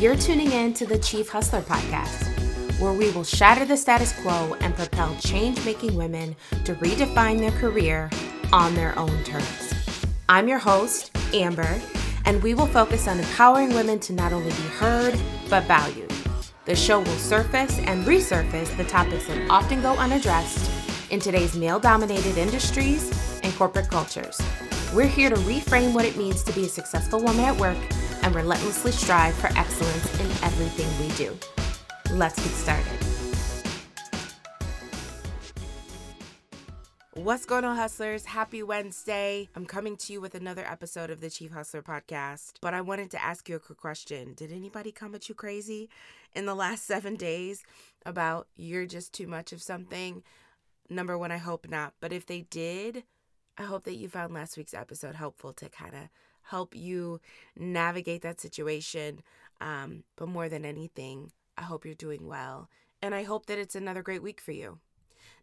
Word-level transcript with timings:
You're 0.00 0.16
tuning 0.16 0.50
in 0.52 0.72
to 0.74 0.86
the 0.86 0.98
Chief 0.98 1.28
Hustler 1.28 1.60
Podcast, 1.60 2.26
where 2.80 2.94
we 2.94 3.10
will 3.10 3.22
shatter 3.22 3.66
the 3.66 3.76
status 3.76 4.18
quo 4.22 4.56
and 4.60 4.74
propel 4.74 5.14
change 5.16 5.62
making 5.66 5.94
women 5.94 6.34
to 6.64 6.74
redefine 6.76 7.38
their 7.38 7.50
career 7.50 8.08
on 8.50 8.74
their 8.74 8.98
own 8.98 9.22
terms. 9.24 9.74
I'm 10.26 10.48
your 10.48 10.58
host, 10.58 11.14
Amber, 11.34 11.78
and 12.24 12.42
we 12.42 12.54
will 12.54 12.66
focus 12.68 13.06
on 13.08 13.18
empowering 13.18 13.74
women 13.74 14.00
to 14.00 14.14
not 14.14 14.32
only 14.32 14.48
be 14.48 14.68
heard, 14.78 15.20
but 15.50 15.64
valued. 15.64 16.10
The 16.64 16.74
show 16.74 17.00
will 17.00 17.18
surface 17.18 17.78
and 17.80 18.06
resurface 18.06 18.74
the 18.78 18.84
topics 18.84 19.26
that 19.26 19.50
often 19.50 19.82
go 19.82 19.92
unaddressed 19.96 20.70
in 21.10 21.20
today's 21.20 21.54
male 21.54 21.78
dominated 21.78 22.38
industries 22.38 23.10
and 23.42 23.54
corporate 23.54 23.90
cultures. 23.90 24.40
We're 24.94 25.08
here 25.08 25.28
to 25.28 25.36
reframe 25.36 25.92
what 25.92 26.06
it 26.06 26.16
means 26.16 26.42
to 26.44 26.52
be 26.54 26.64
a 26.64 26.68
successful 26.70 27.22
woman 27.22 27.44
at 27.44 27.60
work 27.60 27.76
and 28.22 28.34
relentlessly 28.34 28.92
strive 28.92 29.34
for 29.34 29.48
excellence 29.56 30.20
in 30.20 30.26
everything 30.44 30.88
we 31.00 31.14
do. 31.14 31.36
Let's 32.16 32.36
get 32.36 32.52
started. 32.52 33.10
What's 37.14 37.44
going 37.44 37.64
on, 37.64 37.76
hustlers? 37.76 38.24
Happy 38.24 38.62
Wednesday. 38.62 39.48
I'm 39.54 39.66
coming 39.66 39.96
to 39.98 40.12
you 40.12 40.20
with 40.22 40.34
another 40.34 40.64
episode 40.64 41.10
of 41.10 41.20
the 41.20 41.28
Chief 41.28 41.50
Hustler 41.50 41.82
podcast. 41.82 42.54
But 42.62 42.72
I 42.72 42.80
wanted 42.80 43.10
to 43.10 43.22
ask 43.22 43.46
you 43.46 43.56
a 43.56 43.60
quick 43.60 43.78
question. 43.78 44.32
Did 44.32 44.50
anybody 44.50 44.90
come 44.90 45.14
at 45.14 45.28
you 45.28 45.34
crazy 45.34 45.90
in 46.34 46.46
the 46.46 46.54
last 46.54 46.86
seven 46.86 47.16
days 47.16 47.62
about 48.06 48.46
you're 48.56 48.86
just 48.86 49.12
too 49.12 49.26
much 49.26 49.52
of 49.52 49.60
something? 49.60 50.22
Number 50.88 51.18
one, 51.18 51.30
I 51.30 51.36
hope 51.36 51.68
not. 51.68 51.92
But 52.00 52.12
if 52.12 52.24
they 52.24 52.40
did, 52.42 53.04
I 53.58 53.64
hope 53.64 53.84
that 53.84 53.96
you 53.96 54.08
found 54.08 54.32
last 54.32 54.56
week's 54.56 54.72
episode 54.72 55.14
helpful 55.14 55.52
to 55.52 55.68
kind 55.68 55.94
of 55.94 56.08
help 56.50 56.74
you 56.74 57.20
navigate 57.56 58.22
that 58.22 58.40
situation. 58.40 59.22
Um, 59.60 60.04
but 60.16 60.28
more 60.28 60.48
than 60.48 60.64
anything, 60.64 61.32
I 61.56 61.62
hope 61.62 61.84
you're 61.84 61.94
doing 61.94 62.26
well. 62.26 62.68
And 63.02 63.14
I 63.14 63.22
hope 63.22 63.46
that 63.46 63.58
it's 63.58 63.74
another 63.74 64.02
great 64.02 64.22
week 64.22 64.40
for 64.40 64.52
you. 64.52 64.78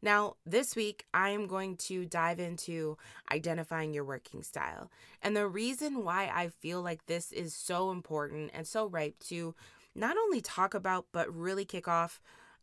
Now, 0.01 0.35
this 0.45 0.75
week, 0.75 1.05
I 1.13 1.29
am 1.29 1.47
going 1.47 1.75
to 1.77 2.05
dive 2.05 2.39
into 2.39 2.97
identifying 3.31 3.93
your 3.93 4.03
working 4.03 4.43
style. 4.43 4.91
And 5.23 5.35
the 5.35 5.47
reason 5.47 6.03
why 6.03 6.31
I 6.33 6.49
feel 6.49 6.81
like 6.83 7.07
this 7.07 7.31
is 7.31 7.55
so 7.55 7.89
important 7.89 8.51
and 8.53 8.67
so 8.67 8.85
ripe 8.85 9.19
to 9.27 9.55
not 9.95 10.15
only 10.17 10.41
talk 10.41 10.75
about, 10.75 11.07
but 11.11 11.33
really 11.33 11.65
kick 11.65 11.87
off 11.87 12.21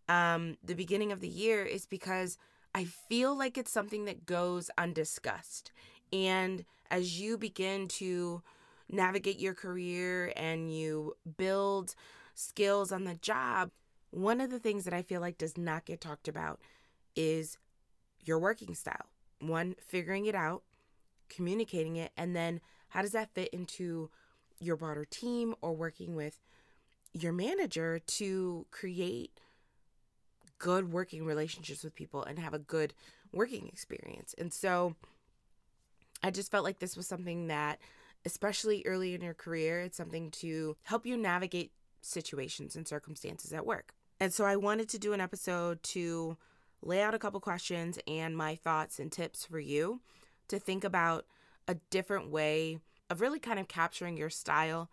um, 0.09 0.57
the 0.63 0.75
beginning 0.75 1.11
of 1.11 1.21
the 1.21 1.29
year 1.29 1.65
is 1.65 1.87
because 1.87 2.39
I 2.75 2.85
feel 2.85 3.37
like 3.37 3.59
it's 3.59 3.73
something 3.73 4.05
that 4.05 4.27
goes 4.27 4.71
undiscussed. 4.79 5.73
And 6.13 6.65
as 6.91 7.21
you 7.21 7.39
begin 7.39 7.89
to 7.89 8.43
navigate 8.91 9.41
your 9.41 9.55
career 9.55 10.33
and 10.37 10.75
you 10.75 11.17
build 11.37 11.95
skills 12.35 12.93
on 12.93 13.05
the 13.05 13.15
job, 13.15 13.71
one 14.11 14.41
of 14.41 14.51
the 14.51 14.59
things 14.59 14.85
that 14.85 14.95
I 14.95 15.03
feel 15.03 15.21
like 15.21 15.39
does 15.39 15.57
not 15.59 15.85
get 15.85 16.01
talked 16.01 16.29
about 16.29 16.61
is 17.17 17.59
your 18.25 18.39
working 18.39 18.75
style. 18.75 19.07
One, 19.41 19.75
figuring 19.87 20.27
it 20.27 20.35
out, 20.35 20.63
communicating 21.29 21.97
it, 21.97 22.13
and 22.17 22.35
then 22.35 22.61
how 22.89 23.03
does 23.03 23.13
that 23.13 23.35
fit 23.35 23.49
into 23.49 24.11
your 24.61 24.77
broader 24.77 25.05
team 25.05 25.55
or 25.61 25.75
working 25.75 26.15
with 26.15 26.41
your 27.13 27.33
manager 27.33 27.99
to 27.99 28.67
create 28.71 29.41
good 30.59 30.93
working 30.93 31.25
relationships 31.25 31.85
with 31.85 31.95
people 31.95 32.23
and 32.23 32.39
have 32.39 32.55
a 32.55 32.59
good 32.59 32.95
working 33.33 33.69
experience. 33.69 34.35
And 34.39 34.53
so 34.53 34.97
I 36.25 36.31
just 36.31 36.51
felt 36.51 36.65
like 36.65 36.79
this 36.79 36.97
was 36.97 37.07
something 37.07 37.49
that, 37.49 37.79
especially 38.25 38.83
early 38.87 39.13
in 39.15 39.21
your 39.21 39.35
career, 39.35 39.83
it's 39.83 39.99
something 39.99 40.31
to 40.31 40.75
help 40.85 41.05
you 41.05 41.19
navigate 41.19 41.71
situations 42.01 42.75
and 42.75 42.89
circumstances 42.89 43.53
at 43.53 43.67
work. 43.67 43.93
And 44.19 44.33
so 44.33 44.47
I 44.47 44.57
wanted 44.57 44.89
to 44.89 44.99
do 44.99 45.13
an 45.13 45.21
episode 45.21 45.83
to 45.83 46.39
lay 46.81 47.03
out 47.03 47.15
a 47.15 47.19
couple 47.19 47.41
questions 47.41 47.99
and 48.07 48.35
my 48.35 48.55
thoughts 48.55 48.99
and 48.99 49.13
tips 49.13 49.45
for 49.45 49.61
you 49.61 50.01
to 50.49 50.59
think 50.59 50.83
about 50.83 51.27
a 51.69 51.75
different 51.91 52.31
way 52.31 52.79
of 53.11 53.21
really 53.21 53.39
kind 53.39 53.59
of 53.59 53.69
capturing 53.69 54.17
your 54.17 54.31
style. 54.31 54.89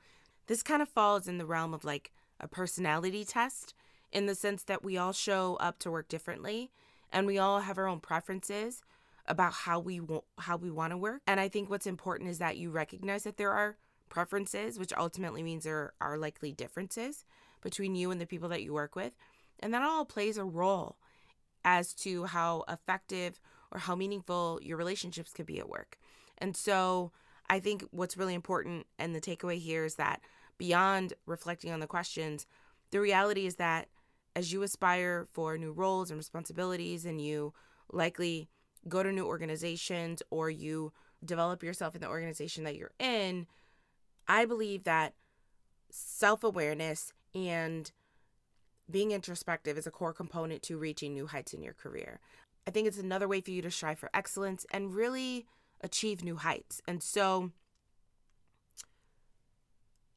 This 0.47 0.62
kind 0.62 0.81
of 0.81 0.90
falls 0.90 1.30
in 1.30 1.38
the 1.38 1.46
realm 1.46 1.74
of 1.74 1.86
like 1.86 2.12
a 2.41 2.47
personality 2.50 3.24
test 3.24 3.74
in 4.12 4.25
the 4.25 4.36
sense 4.36 4.64
that 4.64 4.84
we 4.84 4.97
all 4.97 5.14
show 5.14 5.56
up 5.62 5.80
to 5.80 5.91
work 5.91 6.09
differently 6.09 6.72
and 7.09 7.25
we 7.25 7.38
all 7.38 7.62
have 7.62 7.78
our 7.78 7.88
own 7.88 8.02
preferences 8.02 8.81
about 9.31 9.53
how 9.53 9.80
we 9.80 10.02
want 10.02 10.25
how 10.40 10.58
we 10.58 10.69
want 10.69 10.92
to 10.92 10.97
work. 10.97 11.22
And 11.25 11.40
I 11.40 11.47
think 11.47 11.69
what's 11.69 11.88
important 11.88 12.30
is 12.30 12.38
that 12.40 12.58
you 12.58 12.69
recognize 12.69 13.24
that 13.24 13.38
there 13.38 13.52
are 13.52 13.78
preferences, 14.09 14.78
which 14.78 14.92
ultimately 14.96 15.42
means 15.42 15.64
there 15.64 15.94
are 16.02 16.18
likely 16.18 16.52
differences 16.52 17.24
between 17.62 17.96
you 17.96 18.12
and 18.12 18.20
the 18.20 18.25
people 18.25 18.50
that 18.50 18.62
you 18.62 18.74
work 18.74 18.96
with. 18.96 19.16
And 19.62 19.74
that 19.74 19.84
all 19.84 20.03
plays 20.03 20.38
a 20.38 20.44
role 20.44 20.97
as 21.64 21.94
to 21.94 22.25
how 22.25 22.66
effective 22.68 23.40
or 23.72 23.80
how 23.80 23.96
meaningful 23.96 24.59
your 24.62 24.78
relationships 24.78 25.31
could 25.31 25.46
be 25.46 25.59
at 25.59 25.70
work. 25.70 25.97
And 26.38 26.58
so 26.58 27.14
I 27.50 27.59
think 27.59 27.86
what's 27.91 28.18
really 28.18 28.34
important 28.34 28.86
and 29.00 29.16
the 29.16 29.22
takeaway 29.22 29.59
here 29.59 29.86
is 29.86 29.96
that 29.96 30.20
beyond 30.58 31.14
reflecting 31.25 31.72
on 31.72 31.80
the 31.80 31.88
questions, 31.88 32.46
the 32.90 33.00
reality 33.00 33.46
is 33.46 33.56
that 33.56 33.88
as 34.36 34.52
you 34.52 34.62
aspire 34.64 35.28
for 35.31 35.58
new 35.58 35.72
roles 35.72 36.09
and 36.09 36.18
responsibilities 36.18 37.06
and 37.06 37.22
you 37.22 37.53
likely 37.94 38.50
go 38.88 39.03
to 39.03 39.12
new 39.12 39.25
organizations 39.25 40.22
or 40.30 40.50
you 40.50 40.92
develop 41.24 41.64
yourself 41.64 41.96
in 41.96 42.02
the 42.02 42.08
organization 42.08 42.64
that 42.64 42.75
you're 42.75 42.94
in, 43.00 43.47
I 44.28 44.46
believe 44.46 44.84
that 44.84 45.14
self 45.90 46.44
awareness 46.44 47.12
and 47.36 47.91
being 48.90 49.12
introspective 49.12 49.78
is 49.78 49.88
a 49.88 49.91
core 49.91 50.14
component 50.14 50.62
to 50.64 50.78
reaching 50.78 51.14
new 51.14 51.28
heights 51.28 51.53
in 51.53 51.62
your 51.62 51.74
career. 51.74 52.20
I 52.68 52.72
think 52.72 52.88
it's 52.88 52.97
another 52.97 53.28
way 53.28 53.41
for 53.41 53.52
you 53.52 53.62
to 53.62 53.72
strive 53.72 54.00
for 54.00 54.09
excellence 54.14 54.66
and 54.72 54.94
really 54.94 55.46
achieve 55.81 56.24
new 56.24 56.36
heights. 56.36 56.81
And 56.88 57.02
so, 57.02 57.52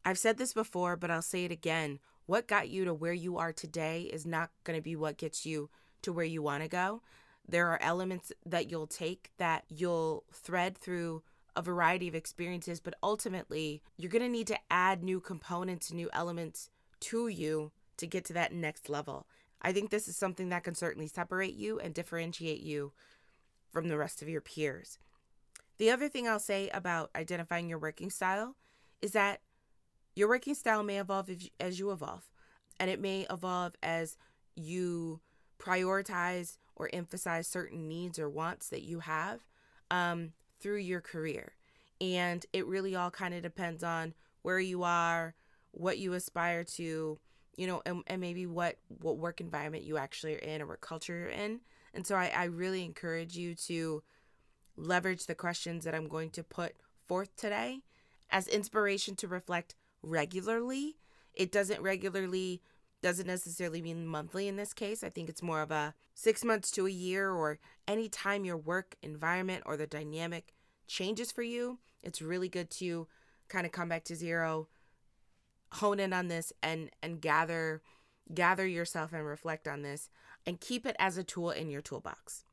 I've 0.04 0.18
said 0.18 0.36
this 0.36 0.52
before, 0.52 0.96
but 0.96 1.10
I'll 1.10 1.22
say 1.22 1.44
it 1.44 1.52
again. 1.52 1.98
What 2.26 2.46
got 2.46 2.68
you 2.68 2.84
to 2.84 2.92
where 2.92 3.12
you 3.12 3.38
are 3.38 3.52
today 3.52 4.02
is 4.02 4.26
not 4.26 4.50
going 4.64 4.78
to 4.78 4.82
be 4.82 4.96
what 4.96 5.16
gets 5.16 5.46
you 5.46 5.70
to 6.02 6.12
where 6.12 6.24
you 6.24 6.42
want 6.42 6.62
to 6.62 6.68
go. 6.68 7.02
There 7.46 7.68
are 7.68 7.82
elements 7.82 8.32
that 8.46 8.70
you'll 8.70 8.86
take 8.86 9.30
that 9.38 9.64
you'll 9.68 10.24
thread 10.32 10.78
through 10.78 11.22
a 11.56 11.62
variety 11.62 12.08
of 12.08 12.14
experiences, 12.14 12.80
but 12.80 12.94
ultimately, 13.02 13.82
you're 13.96 14.10
going 14.10 14.22
to 14.22 14.28
need 14.28 14.48
to 14.48 14.58
add 14.70 15.04
new 15.04 15.20
components, 15.20 15.92
new 15.92 16.10
elements 16.12 16.70
to 17.00 17.28
you 17.28 17.70
to 17.96 18.06
get 18.06 18.24
to 18.24 18.32
that 18.32 18.52
next 18.52 18.88
level. 18.88 19.26
I 19.62 19.72
think 19.72 19.90
this 19.90 20.08
is 20.08 20.16
something 20.16 20.48
that 20.48 20.64
can 20.64 20.74
certainly 20.74 21.06
separate 21.06 21.54
you 21.54 21.78
and 21.78 21.94
differentiate 21.94 22.60
you 22.60 22.92
from 23.72 23.88
the 23.88 23.96
rest 23.96 24.20
of 24.20 24.28
your 24.28 24.40
peers. 24.40 24.98
The 25.78 25.90
other 25.90 26.08
thing 26.08 26.28
I'll 26.28 26.40
say 26.40 26.68
about 26.70 27.10
identifying 27.14 27.68
your 27.68 27.78
working 27.78 28.10
style 28.10 28.56
is 29.00 29.12
that 29.12 29.40
your 30.14 30.28
working 30.28 30.54
style 30.54 30.82
may 30.82 30.98
evolve 30.98 31.30
as 31.60 31.78
you 31.78 31.90
evolve, 31.90 32.28
and 32.78 32.90
it 32.90 33.00
may 33.00 33.26
evolve 33.30 33.74
as 33.82 34.16
you 34.54 35.20
prioritize 35.58 36.58
or 36.76 36.90
emphasize 36.92 37.46
certain 37.46 37.88
needs 37.88 38.18
or 38.18 38.28
wants 38.28 38.68
that 38.68 38.82
you 38.82 39.00
have 39.00 39.40
um, 39.90 40.32
through 40.60 40.78
your 40.78 41.00
career. 41.00 41.52
And 42.00 42.44
it 42.52 42.66
really 42.66 42.94
all 42.94 43.10
kind 43.10 43.34
of 43.34 43.42
depends 43.42 43.82
on 43.82 44.14
where 44.42 44.58
you 44.58 44.82
are, 44.82 45.34
what 45.70 45.98
you 45.98 46.12
aspire 46.12 46.64
to, 46.64 47.18
you 47.56 47.66
know, 47.66 47.82
and, 47.86 48.02
and 48.06 48.20
maybe 48.20 48.46
what, 48.46 48.76
what 49.00 49.18
work 49.18 49.40
environment 49.40 49.84
you 49.84 49.96
actually 49.96 50.34
are 50.34 50.38
in 50.38 50.60
or 50.60 50.66
what 50.66 50.80
culture 50.80 51.16
you're 51.16 51.28
in. 51.28 51.60
And 51.94 52.06
so 52.06 52.16
I, 52.16 52.32
I 52.34 52.44
really 52.44 52.84
encourage 52.84 53.36
you 53.36 53.54
to 53.66 54.02
leverage 54.76 55.26
the 55.26 55.34
questions 55.34 55.84
that 55.84 55.94
I'm 55.94 56.08
going 56.08 56.30
to 56.30 56.42
put 56.42 56.74
forth 57.06 57.34
today 57.36 57.80
as 58.30 58.48
inspiration 58.48 59.14
to 59.16 59.28
reflect 59.28 59.76
regularly. 60.02 60.96
It 61.32 61.52
doesn't 61.52 61.80
regularly 61.80 62.60
doesn't 63.04 63.26
necessarily 63.26 63.82
mean 63.82 64.06
monthly 64.06 64.48
in 64.48 64.56
this 64.56 64.72
case. 64.72 65.04
I 65.04 65.10
think 65.10 65.28
it's 65.28 65.42
more 65.42 65.60
of 65.60 65.70
a 65.70 65.92
six 66.14 66.42
months 66.42 66.70
to 66.70 66.86
a 66.86 66.90
year 66.90 67.30
or 67.30 67.58
any 67.86 68.08
time 68.08 68.46
your 68.46 68.56
work 68.56 68.96
environment 69.02 69.62
or 69.66 69.76
the 69.76 69.86
dynamic 69.86 70.54
changes 70.86 71.30
for 71.30 71.42
you. 71.42 71.80
It's 72.02 72.22
really 72.22 72.48
good 72.48 72.70
to 72.70 73.06
kind 73.48 73.66
of 73.66 73.72
come 73.72 73.90
back 73.90 74.04
to 74.04 74.16
zero, 74.16 74.68
hone 75.72 76.00
in 76.00 76.14
on 76.14 76.28
this 76.28 76.50
and 76.62 76.88
and 77.02 77.20
gather 77.20 77.82
gather 78.32 78.66
yourself 78.66 79.12
and 79.12 79.26
reflect 79.26 79.68
on 79.68 79.82
this 79.82 80.08
and 80.46 80.58
keep 80.58 80.86
it 80.86 80.96
as 80.98 81.18
a 81.18 81.24
tool 81.24 81.50
in 81.50 81.68
your 81.68 81.82
toolbox. 81.82 82.46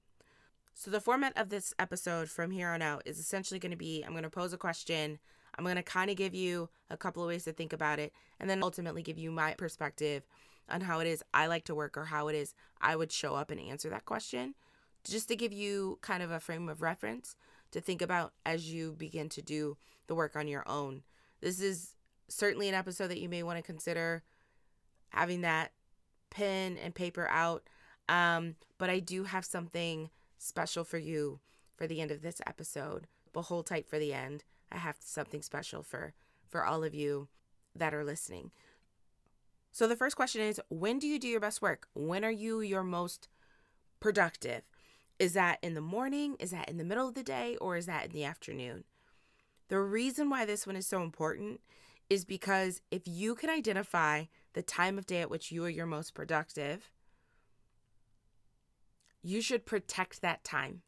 So 0.73 0.91
the 0.91 0.99
format 0.99 1.31
of 1.37 1.47
this 1.47 1.73
episode 1.79 2.29
from 2.29 2.51
here 2.51 2.67
on 2.67 2.81
out 2.81 3.03
is 3.05 3.19
essentially 3.19 3.59
going 3.61 3.71
to 3.71 3.77
be 3.77 4.03
I'm 4.03 4.11
going 4.11 4.23
to 4.23 4.29
pose 4.29 4.51
a 4.51 4.57
question 4.57 5.19
I'm 5.57 5.63
going 5.63 5.75
to 5.75 5.83
kind 5.83 6.09
of 6.09 6.17
give 6.17 6.33
you 6.33 6.69
a 6.89 6.97
couple 6.97 7.23
of 7.23 7.27
ways 7.27 7.43
to 7.45 7.53
think 7.53 7.73
about 7.73 7.99
it 7.99 8.13
and 8.39 8.49
then 8.49 8.63
ultimately 8.63 9.01
give 9.01 9.17
you 9.17 9.31
my 9.31 9.53
perspective 9.53 10.23
on 10.69 10.81
how 10.81 10.99
it 10.99 11.07
is 11.07 11.23
I 11.33 11.47
like 11.47 11.65
to 11.65 11.75
work 11.75 11.97
or 11.97 12.05
how 12.05 12.27
it 12.29 12.35
is 12.35 12.53
I 12.79 12.95
would 12.95 13.11
show 13.11 13.35
up 13.35 13.51
and 13.51 13.59
answer 13.59 13.89
that 13.89 14.05
question, 14.05 14.55
just 15.03 15.27
to 15.27 15.35
give 15.35 15.51
you 15.51 15.99
kind 16.01 16.23
of 16.23 16.31
a 16.31 16.39
frame 16.39 16.69
of 16.69 16.81
reference 16.81 17.35
to 17.71 17.81
think 17.81 18.01
about 18.01 18.33
as 18.45 18.71
you 18.71 18.95
begin 18.97 19.29
to 19.29 19.41
do 19.41 19.77
the 20.07 20.15
work 20.15 20.35
on 20.35 20.47
your 20.47 20.67
own. 20.67 21.03
This 21.41 21.59
is 21.59 21.95
certainly 22.27 22.69
an 22.69 22.75
episode 22.75 23.07
that 23.07 23.19
you 23.19 23.29
may 23.29 23.43
want 23.43 23.57
to 23.57 23.63
consider 23.63 24.23
having 25.09 25.41
that 25.41 25.71
pen 26.29 26.77
and 26.77 26.95
paper 26.95 27.27
out. 27.29 27.63
Um, 28.09 28.55
but 28.77 28.89
I 28.89 28.99
do 28.99 29.25
have 29.25 29.45
something 29.45 30.09
special 30.37 30.83
for 30.83 30.97
you 30.97 31.39
for 31.75 31.87
the 31.87 32.01
end 32.01 32.11
of 32.11 32.21
this 32.21 32.41
episode. 32.47 33.07
But 33.33 33.43
hold 33.43 33.67
tight 33.67 33.87
for 33.87 33.99
the 33.99 34.13
end. 34.13 34.43
I 34.71 34.77
have 34.77 34.97
something 34.99 35.41
special 35.41 35.83
for 35.83 36.13
for 36.47 36.65
all 36.65 36.83
of 36.83 36.93
you 36.93 37.29
that 37.75 37.93
are 37.93 38.03
listening. 38.03 38.51
So 39.71 39.87
the 39.87 39.95
first 39.95 40.15
question 40.15 40.41
is 40.41 40.59
when 40.69 40.99
do 40.99 41.07
you 41.07 41.19
do 41.19 41.27
your 41.27 41.39
best 41.39 41.61
work? 41.61 41.87
When 41.93 42.25
are 42.25 42.31
you 42.31 42.61
your 42.61 42.83
most 42.83 43.29
productive? 43.99 44.63
Is 45.17 45.33
that 45.33 45.59
in 45.61 45.75
the 45.75 45.81
morning? 45.81 46.35
Is 46.39 46.51
that 46.51 46.67
in 46.67 46.77
the 46.77 46.83
middle 46.83 47.07
of 47.07 47.13
the 47.13 47.23
day? 47.23 47.55
Or 47.61 47.77
is 47.77 47.85
that 47.85 48.05
in 48.05 48.11
the 48.11 48.25
afternoon? 48.25 48.83
The 49.69 49.79
reason 49.79 50.29
why 50.29 50.45
this 50.45 50.67
one 50.67 50.75
is 50.75 50.87
so 50.87 51.01
important 51.01 51.61
is 52.09 52.25
because 52.25 52.81
if 52.91 53.03
you 53.05 53.35
can 53.35 53.49
identify 53.49 54.25
the 54.53 54.61
time 54.61 54.97
of 54.97 55.05
day 55.05 55.21
at 55.21 55.29
which 55.29 55.51
you 55.51 55.63
are 55.63 55.69
your 55.69 55.85
most 55.85 56.13
productive, 56.13 56.91
you 59.23 59.41
should 59.41 59.65
protect 59.65 60.21
that 60.21 60.43
time 60.43 60.81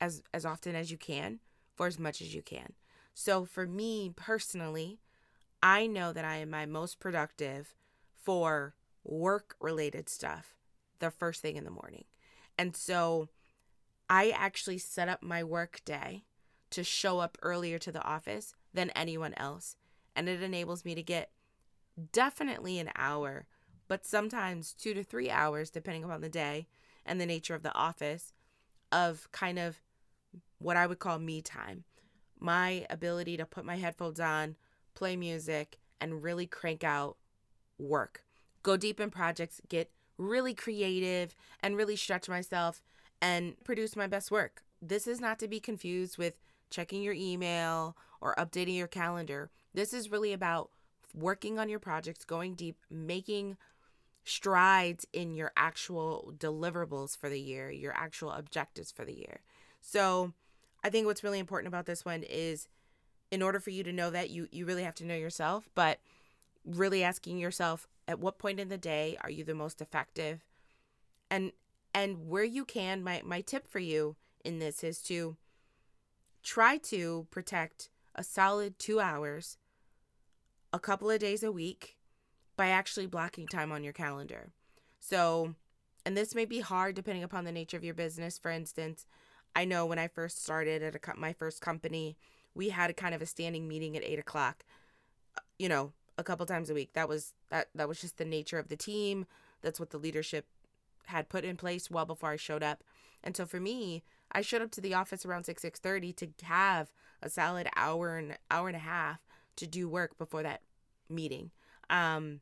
as 0.00 0.22
as 0.32 0.44
often 0.44 0.76
as 0.76 0.90
you 0.92 0.96
can 0.96 1.40
for 1.74 1.86
as 1.86 1.98
much 1.98 2.20
as 2.20 2.34
you 2.34 2.42
can. 2.42 2.74
So 3.20 3.44
for 3.44 3.66
me 3.66 4.12
personally, 4.14 5.00
I 5.60 5.88
know 5.88 6.12
that 6.12 6.24
I 6.24 6.36
am 6.36 6.50
my 6.50 6.66
most 6.66 7.00
productive 7.00 7.74
for 8.14 8.76
work 9.02 9.56
related 9.60 10.08
stuff 10.08 10.54
the 11.00 11.10
first 11.10 11.42
thing 11.42 11.56
in 11.56 11.64
the 11.64 11.70
morning. 11.72 12.04
And 12.56 12.76
so 12.76 13.28
I 14.08 14.30
actually 14.30 14.78
set 14.78 15.08
up 15.08 15.20
my 15.20 15.42
work 15.42 15.80
day 15.84 16.26
to 16.70 16.84
show 16.84 17.18
up 17.18 17.36
earlier 17.42 17.76
to 17.80 17.90
the 17.90 18.04
office 18.04 18.54
than 18.72 18.90
anyone 18.90 19.34
else. 19.36 19.74
And 20.14 20.28
it 20.28 20.40
enables 20.40 20.84
me 20.84 20.94
to 20.94 21.02
get 21.02 21.32
definitely 22.12 22.78
an 22.78 22.90
hour, 22.94 23.46
but 23.88 24.06
sometimes 24.06 24.72
two 24.72 24.94
to 24.94 25.02
three 25.02 25.28
hours, 25.28 25.70
depending 25.70 26.04
upon 26.04 26.20
the 26.20 26.28
day 26.28 26.68
and 27.04 27.20
the 27.20 27.26
nature 27.26 27.56
of 27.56 27.64
the 27.64 27.74
office, 27.74 28.32
of 28.92 29.26
kind 29.32 29.58
of 29.58 29.82
what 30.60 30.76
I 30.76 30.86
would 30.86 31.00
call 31.00 31.18
me 31.18 31.42
time. 31.42 31.82
My 32.38 32.86
ability 32.90 33.36
to 33.36 33.46
put 33.46 33.64
my 33.64 33.76
headphones 33.76 34.20
on, 34.20 34.56
play 34.94 35.16
music, 35.16 35.78
and 36.00 36.22
really 36.22 36.46
crank 36.46 36.84
out 36.84 37.16
work. 37.78 38.24
Go 38.62 38.76
deep 38.76 39.00
in 39.00 39.10
projects, 39.10 39.60
get 39.68 39.90
really 40.16 40.54
creative, 40.54 41.34
and 41.62 41.76
really 41.76 41.96
stretch 41.96 42.28
myself 42.28 42.82
and 43.20 43.54
produce 43.64 43.96
my 43.96 44.06
best 44.06 44.30
work. 44.30 44.62
This 44.80 45.06
is 45.06 45.20
not 45.20 45.38
to 45.40 45.48
be 45.48 45.60
confused 45.60 46.18
with 46.18 46.34
checking 46.70 47.02
your 47.02 47.14
email 47.14 47.96
or 48.20 48.34
updating 48.36 48.76
your 48.76 48.88
calendar. 48.88 49.50
This 49.74 49.92
is 49.92 50.10
really 50.10 50.32
about 50.32 50.70
working 51.14 51.58
on 51.58 51.68
your 51.68 51.78
projects, 51.78 52.24
going 52.24 52.54
deep, 52.54 52.76
making 52.90 53.56
strides 54.24 55.06
in 55.12 55.34
your 55.34 55.52
actual 55.56 56.34
deliverables 56.36 57.16
for 57.16 57.28
the 57.30 57.40
year, 57.40 57.70
your 57.70 57.94
actual 57.96 58.30
objectives 58.30 58.92
for 58.92 59.04
the 59.04 59.16
year. 59.16 59.40
So, 59.80 60.32
I 60.82 60.90
think 60.90 61.06
what's 61.06 61.24
really 61.24 61.38
important 61.38 61.68
about 61.68 61.86
this 61.86 62.04
one 62.04 62.22
is 62.22 62.68
in 63.30 63.42
order 63.42 63.60
for 63.60 63.70
you 63.70 63.82
to 63.82 63.92
know 63.92 64.10
that 64.10 64.30
you 64.30 64.48
you 64.50 64.64
really 64.64 64.84
have 64.84 64.94
to 64.96 65.04
know 65.04 65.14
yourself, 65.14 65.68
but 65.74 65.98
really 66.64 67.02
asking 67.02 67.38
yourself 67.38 67.86
at 68.06 68.18
what 68.18 68.38
point 68.38 68.60
in 68.60 68.68
the 68.68 68.78
day 68.78 69.16
are 69.22 69.30
you 69.30 69.44
the 69.44 69.54
most 69.54 69.80
effective? 69.80 70.44
And 71.30 71.52
and 71.94 72.28
where 72.28 72.44
you 72.44 72.64
can, 72.64 73.02
my 73.02 73.22
my 73.24 73.40
tip 73.40 73.68
for 73.68 73.80
you 73.80 74.16
in 74.44 74.58
this 74.58 74.84
is 74.84 75.02
to 75.02 75.36
try 76.42 76.78
to 76.78 77.26
protect 77.30 77.90
a 78.14 78.24
solid 78.24 78.78
2 78.78 79.00
hours 79.00 79.58
a 80.72 80.78
couple 80.78 81.10
of 81.10 81.20
days 81.20 81.42
a 81.42 81.52
week 81.52 81.96
by 82.56 82.68
actually 82.68 83.06
blocking 83.06 83.46
time 83.46 83.70
on 83.72 83.84
your 83.84 83.92
calendar. 83.92 84.50
So, 85.00 85.54
and 86.04 86.16
this 86.16 86.34
may 86.34 86.44
be 86.44 86.60
hard 86.60 86.94
depending 86.94 87.22
upon 87.22 87.44
the 87.44 87.52
nature 87.52 87.76
of 87.76 87.84
your 87.84 87.94
business. 87.94 88.38
For 88.38 88.50
instance, 88.50 89.06
I 89.54 89.64
know 89.64 89.86
when 89.86 89.98
I 89.98 90.08
first 90.08 90.42
started 90.42 90.82
at 90.82 90.94
a, 90.94 91.16
my 91.16 91.32
first 91.32 91.60
company, 91.60 92.16
we 92.54 92.68
had 92.70 92.90
a 92.90 92.94
kind 92.94 93.14
of 93.14 93.22
a 93.22 93.26
standing 93.26 93.68
meeting 93.68 93.96
at 93.96 94.04
eight 94.04 94.18
o'clock. 94.18 94.64
You 95.58 95.68
know, 95.68 95.92
a 96.18 96.24
couple 96.24 96.44
times 96.46 96.68
a 96.68 96.74
week. 96.74 96.92
That 96.94 97.08
was 97.08 97.32
that 97.50 97.68
that 97.74 97.88
was 97.88 98.00
just 98.00 98.18
the 98.18 98.24
nature 98.24 98.58
of 98.58 98.68
the 98.68 98.76
team. 98.76 99.26
That's 99.62 99.80
what 99.80 99.90
the 99.90 99.98
leadership 99.98 100.46
had 101.06 101.28
put 101.28 101.44
in 101.44 101.56
place 101.56 101.90
well 101.90 102.04
before 102.04 102.30
I 102.30 102.36
showed 102.36 102.62
up. 102.62 102.84
And 103.24 103.36
so 103.36 103.46
for 103.46 103.60
me, 103.60 104.02
I 104.30 104.42
showed 104.42 104.62
up 104.62 104.70
to 104.72 104.80
the 104.80 104.94
office 104.94 105.24
around 105.24 105.44
six 105.44 105.62
six 105.62 105.80
thirty 105.80 106.12
to 106.14 106.28
have 106.42 106.92
a 107.22 107.30
solid 107.30 107.68
hour 107.76 108.16
and 108.16 108.36
hour 108.50 108.68
and 108.68 108.76
a 108.76 108.80
half 108.80 109.20
to 109.56 109.66
do 109.66 109.88
work 109.88 110.18
before 110.18 110.42
that 110.42 110.62
meeting. 111.08 111.50
Um, 111.88 112.40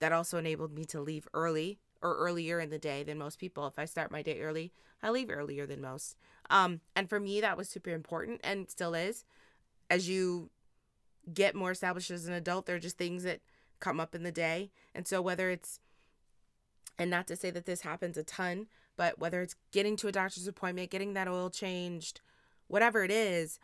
that 0.00 0.12
also 0.12 0.38
enabled 0.38 0.72
me 0.72 0.84
to 0.86 1.00
leave 1.00 1.28
early 1.32 1.78
or 2.02 2.16
earlier 2.16 2.60
in 2.60 2.70
the 2.70 2.78
day 2.78 3.02
than 3.02 3.18
most 3.18 3.38
people. 3.38 3.66
If 3.66 3.78
I 3.78 3.84
start 3.84 4.10
my 4.10 4.22
day 4.22 4.40
early, 4.40 4.72
I 5.02 5.10
leave 5.10 5.30
earlier 5.30 5.66
than 5.66 5.80
most. 5.80 6.16
Um, 6.50 6.80
and 6.94 7.08
for 7.08 7.20
me, 7.20 7.40
that 7.40 7.56
was 7.56 7.68
super 7.68 7.90
important 7.90 8.40
and 8.42 8.70
still 8.70 8.94
is. 8.94 9.24
As 9.88 10.08
you 10.08 10.50
get 11.32 11.54
more 11.54 11.70
established 11.70 12.10
as 12.10 12.26
an 12.26 12.34
adult, 12.34 12.66
there 12.66 12.76
are 12.76 12.80
just 12.80 12.98
things 12.98 13.22
that 13.22 13.40
come 13.80 14.00
up 14.00 14.14
in 14.14 14.22
the 14.22 14.32
day. 14.32 14.70
And 14.94 15.06
so, 15.06 15.22
whether 15.22 15.50
it's, 15.50 15.80
and 16.98 17.10
not 17.10 17.26
to 17.28 17.36
say 17.36 17.50
that 17.50 17.66
this 17.66 17.82
happens 17.82 18.16
a 18.16 18.22
ton, 18.22 18.66
but 18.96 19.18
whether 19.18 19.40
it's 19.40 19.56
getting 19.72 19.96
to 19.96 20.08
a 20.08 20.12
doctor's 20.12 20.46
appointment, 20.46 20.90
getting 20.90 21.14
that 21.14 21.28
oil 21.28 21.50
changed, 21.50 22.20
whatever 22.68 23.04
it 23.04 23.10
is, 23.10 23.58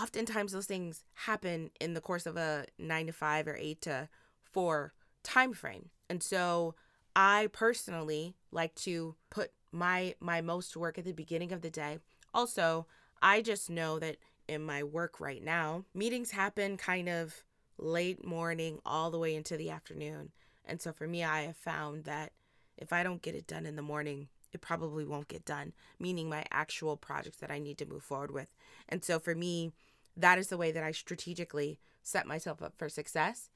oftentimes 0.00 0.52
those 0.52 0.66
things 0.66 1.04
happen 1.14 1.70
in 1.80 1.94
the 1.94 2.00
course 2.00 2.26
of 2.26 2.36
a 2.36 2.66
nine 2.78 3.06
to 3.06 3.12
five 3.12 3.46
or 3.48 3.56
eight 3.56 3.80
to 3.82 4.08
four 4.44 4.92
time 5.22 5.52
frame. 5.52 5.90
And 6.08 6.22
so 6.22 6.74
I 7.16 7.48
personally 7.52 8.34
like 8.52 8.74
to 8.76 9.16
put 9.30 9.50
my 9.72 10.14
my 10.20 10.42
most 10.42 10.76
work 10.76 10.98
at 10.98 11.04
the 11.04 11.12
beginning 11.12 11.50
of 11.50 11.62
the 11.62 11.70
day. 11.70 11.98
Also, 12.34 12.86
I 13.22 13.40
just 13.40 13.70
know 13.70 13.98
that 13.98 14.18
in 14.46 14.62
my 14.62 14.82
work 14.82 15.18
right 15.18 15.42
now, 15.42 15.84
meetings 15.94 16.30
happen 16.32 16.76
kind 16.76 17.08
of 17.08 17.42
late 17.78 18.24
morning 18.24 18.80
all 18.84 19.10
the 19.10 19.18
way 19.18 19.34
into 19.34 19.56
the 19.56 19.70
afternoon. 19.70 20.30
And 20.64 20.80
so 20.80 20.92
for 20.92 21.06
me, 21.06 21.24
I 21.24 21.42
have 21.42 21.56
found 21.56 22.04
that 22.04 22.32
if 22.76 22.92
I 22.92 23.02
don't 23.02 23.22
get 23.22 23.34
it 23.34 23.46
done 23.46 23.64
in 23.64 23.76
the 23.76 23.82
morning, 23.82 24.28
it 24.52 24.60
probably 24.60 25.04
won't 25.04 25.28
get 25.28 25.44
done, 25.44 25.72
meaning 25.98 26.28
my 26.28 26.44
actual 26.50 26.96
projects 26.96 27.38
that 27.38 27.50
I 27.50 27.58
need 27.58 27.78
to 27.78 27.86
move 27.86 28.02
forward 28.02 28.30
with. 28.30 28.54
And 28.88 29.02
so 29.02 29.18
for 29.18 29.34
me, 29.34 29.72
that 30.16 30.38
is 30.38 30.48
the 30.48 30.56
way 30.58 30.70
that 30.70 30.84
I 30.84 30.92
strategically 30.92 31.78
set 32.02 32.26
myself 32.26 32.62
up 32.62 32.74
for 32.76 32.88
success. 32.90 33.48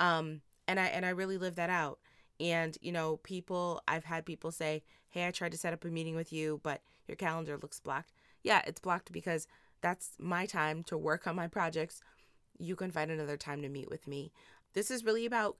Um, 0.00 0.40
and 0.66 0.80
I 0.80 0.86
and 0.86 1.06
I 1.06 1.10
really 1.10 1.38
live 1.38 1.54
that 1.56 1.70
out. 1.70 1.98
And 2.40 2.76
you 2.80 2.92
know, 2.92 3.18
people 3.18 3.82
I've 3.88 4.04
had 4.04 4.26
people 4.26 4.50
say, 4.50 4.82
"Hey, 5.10 5.26
I 5.26 5.30
tried 5.30 5.52
to 5.52 5.58
set 5.58 5.72
up 5.72 5.84
a 5.84 5.88
meeting 5.88 6.16
with 6.16 6.32
you, 6.32 6.60
but 6.62 6.82
your 7.06 7.16
calendar 7.16 7.56
looks 7.56 7.80
blocked." 7.80 8.12
Yeah, 8.42 8.62
it's 8.66 8.80
blocked 8.80 9.12
because 9.12 9.46
that's 9.80 10.12
my 10.18 10.46
time 10.46 10.82
to 10.84 10.98
work 10.98 11.26
on 11.26 11.36
my 11.36 11.48
projects. 11.48 12.00
You 12.58 12.76
can 12.76 12.90
find 12.90 13.10
another 13.10 13.36
time 13.36 13.62
to 13.62 13.68
meet 13.68 13.90
with 13.90 14.06
me. 14.06 14.32
This 14.72 14.90
is 14.90 15.04
really 15.04 15.26
about 15.26 15.56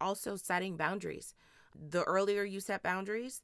also 0.00 0.36
setting 0.36 0.76
boundaries. 0.76 1.34
The 1.74 2.02
earlier 2.04 2.44
you 2.44 2.60
set 2.60 2.82
boundaries, 2.82 3.42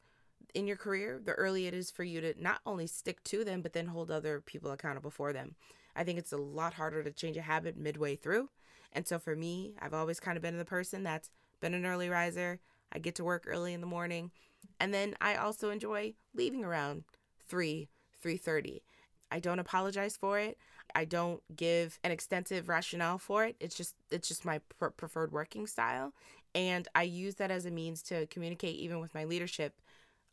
in 0.54 0.66
your 0.66 0.76
career, 0.76 1.20
the 1.24 1.32
earlier 1.32 1.68
it 1.68 1.74
is 1.74 1.90
for 1.90 2.04
you 2.04 2.20
to 2.20 2.34
not 2.40 2.60
only 2.66 2.86
stick 2.86 3.22
to 3.24 3.44
them, 3.44 3.62
but 3.62 3.72
then 3.72 3.86
hold 3.86 4.10
other 4.10 4.40
people 4.40 4.70
accountable 4.70 5.10
for 5.10 5.32
them. 5.32 5.54
I 5.94 6.04
think 6.04 6.18
it's 6.18 6.32
a 6.32 6.36
lot 6.36 6.74
harder 6.74 7.02
to 7.02 7.10
change 7.10 7.36
a 7.36 7.42
habit 7.42 7.76
midway 7.76 8.16
through. 8.16 8.48
And 8.92 9.06
so 9.06 9.18
for 9.18 9.36
me, 9.36 9.74
I've 9.80 9.94
always 9.94 10.20
kind 10.20 10.36
of 10.36 10.42
been 10.42 10.58
the 10.58 10.64
person 10.64 11.02
that's 11.02 11.30
been 11.60 11.74
an 11.74 11.86
early 11.86 12.08
riser. 12.08 12.60
I 12.92 12.98
get 12.98 13.14
to 13.16 13.24
work 13.24 13.44
early 13.46 13.72
in 13.74 13.80
the 13.80 13.86
morning. 13.86 14.30
And 14.78 14.92
then 14.92 15.14
I 15.20 15.36
also 15.36 15.70
enjoy 15.70 16.14
leaving 16.34 16.64
around 16.64 17.04
3, 17.48 17.88
3:30. 18.22 18.82
I 19.30 19.38
don't 19.38 19.58
apologize 19.58 20.16
for 20.16 20.38
it. 20.38 20.58
I 20.94 21.04
don't 21.04 21.40
give 21.54 22.00
an 22.02 22.10
extensive 22.10 22.68
rationale 22.68 23.18
for 23.18 23.44
it. 23.44 23.56
It's 23.60 23.76
just 23.76 23.94
it's 24.10 24.28
just 24.28 24.44
my 24.44 24.60
pr- 24.78 24.88
preferred 24.88 25.32
working 25.32 25.66
style 25.66 26.12
and 26.54 26.88
I 26.94 27.04
use 27.04 27.36
that 27.36 27.50
as 27.50 27.64
a 27.64 27.70
means 27.70 28.02
to 28.04 28.26
communicate 28.26 28.76
even 28.76 28.98
with 28.98 29.14
my 29.14 29.24
leadership, 29.24 29.80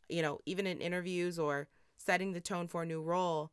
you 0.08 0.20
know, 0.22 0.40
even 0.46 0.66
in 0.66 0.80
interviews 0.80 1.38
or 1.38 1.68
setting 1.96 2.32
the 2.32 2.40
tone 2.40 2.66
for 2.66 2.82
a 2.82 2.86
new 2.86 3.00
role 3.00 3.52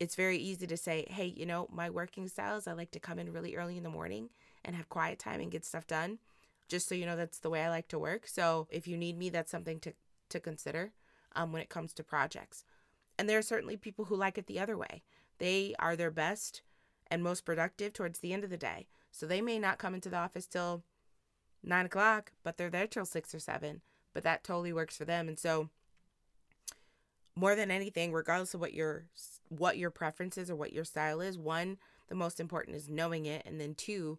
it's 0.00 0.14
very 0.14 0.38
easy 0.38 0.66
to 0.66 0.76
say, 0.76 1.06
hey, 1.10 1.26
you 1.36 1.44
know, 1.44 1.68
my 1.72 1.90
working 1.90 2.28
style 2.28 2.56
is 2.56 2.68
I 2.68 2.72
like 2.72 2.92
to 2.92 3.00
come 3.00 3.18
in 3.18 3.32
really 3.32 3.56
early 3.56 3.76
in 3.76 3.82
the 3.82 3.90
morning 3.90 4.30
and 4.64 4.76
have 4.76 4.88
quiet 4.88 5.18
time 5.18 5.40
and 5.40 5.50
get 5.50 5.64
stuff 5.64 5.86
done. 5.86 6.18
Just 6.68 6.88
so 6.88 6.94
you 6.94 7.06
know, 7.06 7.16
that's 7.16 7.38
the 7.38 7.50
way 7.50 7.62
I 7.62 7.70
like 7.70 7.88
to 7.88 7.98
work. 7.98 8.26
So 8.26 8.66
if 8.70 8.86
you 8.86 8.96
need 8.96 9.18
me, 9.18 9.30
that's 9.30 9.50
something 9.50 9.80
to, 9.80 9.92
to 10.28 10.40
consider 10.40 10.92
um, 11.34 11.52
when 11.52 11.62
it 11.62 11.68
comes 11.68 11.92
to 11.94 12.04
projects. 12.04 12.64
And 13.18 13.28
there 13.28 13.38
are 13.38 13.42
certainly 13.42 13.76
people 13.76 14.06
who 14.06 14.16
like 14.16 14.38
it 14.38 14.46
the 14.46 14.60
other 14.60 14.76
way. 14.76 15.02
They 15.38 15.74
are 15.78 15.96
their 15.96 16.10
best 16.10 16.62
and 17.10 17.22
most 17.22 17.44
productive 17.44 17.92
towards 17.92 18.18
the 18.18 18.32
end 18.32 18.44
of 18.44 18.50
the 18.50 18.56
day. 18.56 18.86
So 19.10 19.26
they 19.26 19.40
may 19.40 19.58
not 19.58 19.78
come 19.78 19.94
into 19.94 20.10
the 20.10 20.18
office 20.18 20.46
till 20.46 20.82
nine 21.62 21.86
o'clock, 21.86 22.32
but 22.44 22.56
they're 22.56 22.70
there 22.70 22.86
till 22.86 23.06
six 23.06 23.34
or 23.34 23.38
seven. 23.38 23.80
But 24.12 24.22
that 24.24 24.44
totally 24.44 24.72
works 24.72 24.96
for 24.96 25.04
them. 25.04 25.28
And 25.28 25.38
so 25.38 25.70
more 27.34 27.54
than 27.54 27.70
anything, 27.70 28.12
regardless 28.12 28.54
of 28.54 28.60
what 28.60 28.74
your 28.74 29.04
what 29.48 29.78
your 29.78 29.90
preferences 29.90 30.50
or 30.50 30.56
what 30.56 30.72
your 30.72 30.84
style 30.84 31.20
is, 31.20 31.38
one, 31.38 31.78
the 32.08 32.14
most 32.14 32.40
important 32.40 32.76
is 32.76 32.88
knowing 32.88 33.26
it, 33.26 33.42
and 33.46 33.60
then 33.60 33.74
two, 33.74 34.18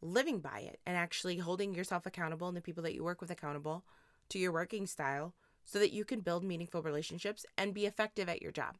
living 0.00 0.40
by 0.40 0.60
it 0.60 0.80
and 0.86 0.96
actually 0.96 1.38
holding 1.38 1.74
yourself 1.74 2.06
accountable 2.06 2.48
and 2.48 2.56
the 2.56 2.62
people 2.62 2.82
that 2.82 2.94
you 2.94 3.02
work 3.02 3.20
with 3.20 3.30
accountable 3.30 3.84
to 4.28 4.38
your 4.38 4.52
working 4.52 4.86
style 4.86 5.34
so 5.64 5.78
that 5.78 5.92
you 5.92 6.04
can 6.04 6.20
build 6.20 6.44
meaningful 6.44 6.82
relationships 6.82 7.44
and 7.56 7.74
be 7.74 7.86
effective 7.86 8.28
at 8.28 8.42
your 8.42 8.52
job. 8.52 8.76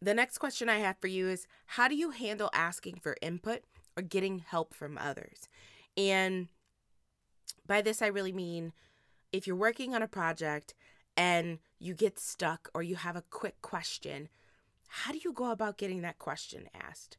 The 0.00 0.14
next 0.14 0.38
question 0.38 0.68
I 0.68 0.78
have 0.78 0.96
for 1.00 1.06
you 1.06 1.28
is 1.28 1.46
How 1.66 1.86
do 1.86 1.94
you 1.94 2.10
handle 2.10 2.50
asking 2.52 2.96
for 2.96 3.16
input 3.22 3.62
or 3.96 4.02
getting 4.02 4.40
help 4.40 4.74
from 4.74 4.98
others? 4.98 5.48
And 5.96 6.48
by 7.66 7.82
this, 7.82 8.02
I 8.02 8.08
really 8.08 8.32
mean 8.32 8.72
if 9.32 9.46
you're 9.46 9.56
working 9.56 9.94
on 9.94 10.02
a 10.02 10.08
project 10.08 10.74
and 11.16 11.58
you 11.78 11.94
get 11.94 12.18
stuck 12.18 12.70
or 12.74 12.82
you 12.82 12.96
have 12.96 13.16
a 13.16 13.24
quick 13.30 13.60
question, 13.62 14.28
how 14.88 15.12
do 15.12 15.18
you 15.24 15.32
go 15.32 15.50
about 15.50 15.78
getting 15.78 16.02
that 16.02 16.18
question 16.18 16.68
asked? 16.74 17.16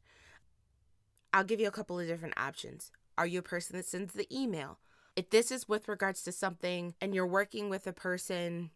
I'll 1.32 1.44
give 1.44 1.60
you 1.60 1.68
a 1.68 1.72
couple 1.72 1.98
of 1.98 2.06
different 2.06 2.38
options. 2.38 2.90
Are 3.18 3.26
you 3.26 3.40
a 3.40 3.42
person 3.42 3.76
that 3.76 3.86
sends 3.86 4.14
the 4.14 4.28
email? 4.34 4.78
If 5.16 5.30
this 5.30 5.50
is 5.50 5.68
with 5.68 5.88
regards 5.88 6.22
to 6.22 6.32
something 6.32 6.94
and 7.00 7.14
you're 7.14 7.26
working 7.26 7.68
with 7.68 7.86
a 7.86 7.92
person 7.92 8.70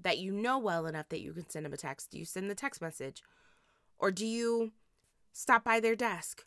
that 0.00 0.18
you 0.18 0.32
know 0.32 0.58
well 0.58 0.86
enough 0.86 1.08
that 1.08 1.20
you 1.20 1.32
can 1.32 1.48
send 1.48 1.66
them 1.66 1.72
a 1.72 1.76
text, 1.76 2.10
do 2.10 2.18
you 2.18 2.24
send 2.24 2.50
the 2.50 2.54
text 2.54 2.80
message? 2.80 3.22
Or 3.98 4.10
do 4.10 4.26
you 4.26 4.72
stop 5.32 5.64
by 5.64 5.80
their 5.80 5.96
desk? 5.96 6.44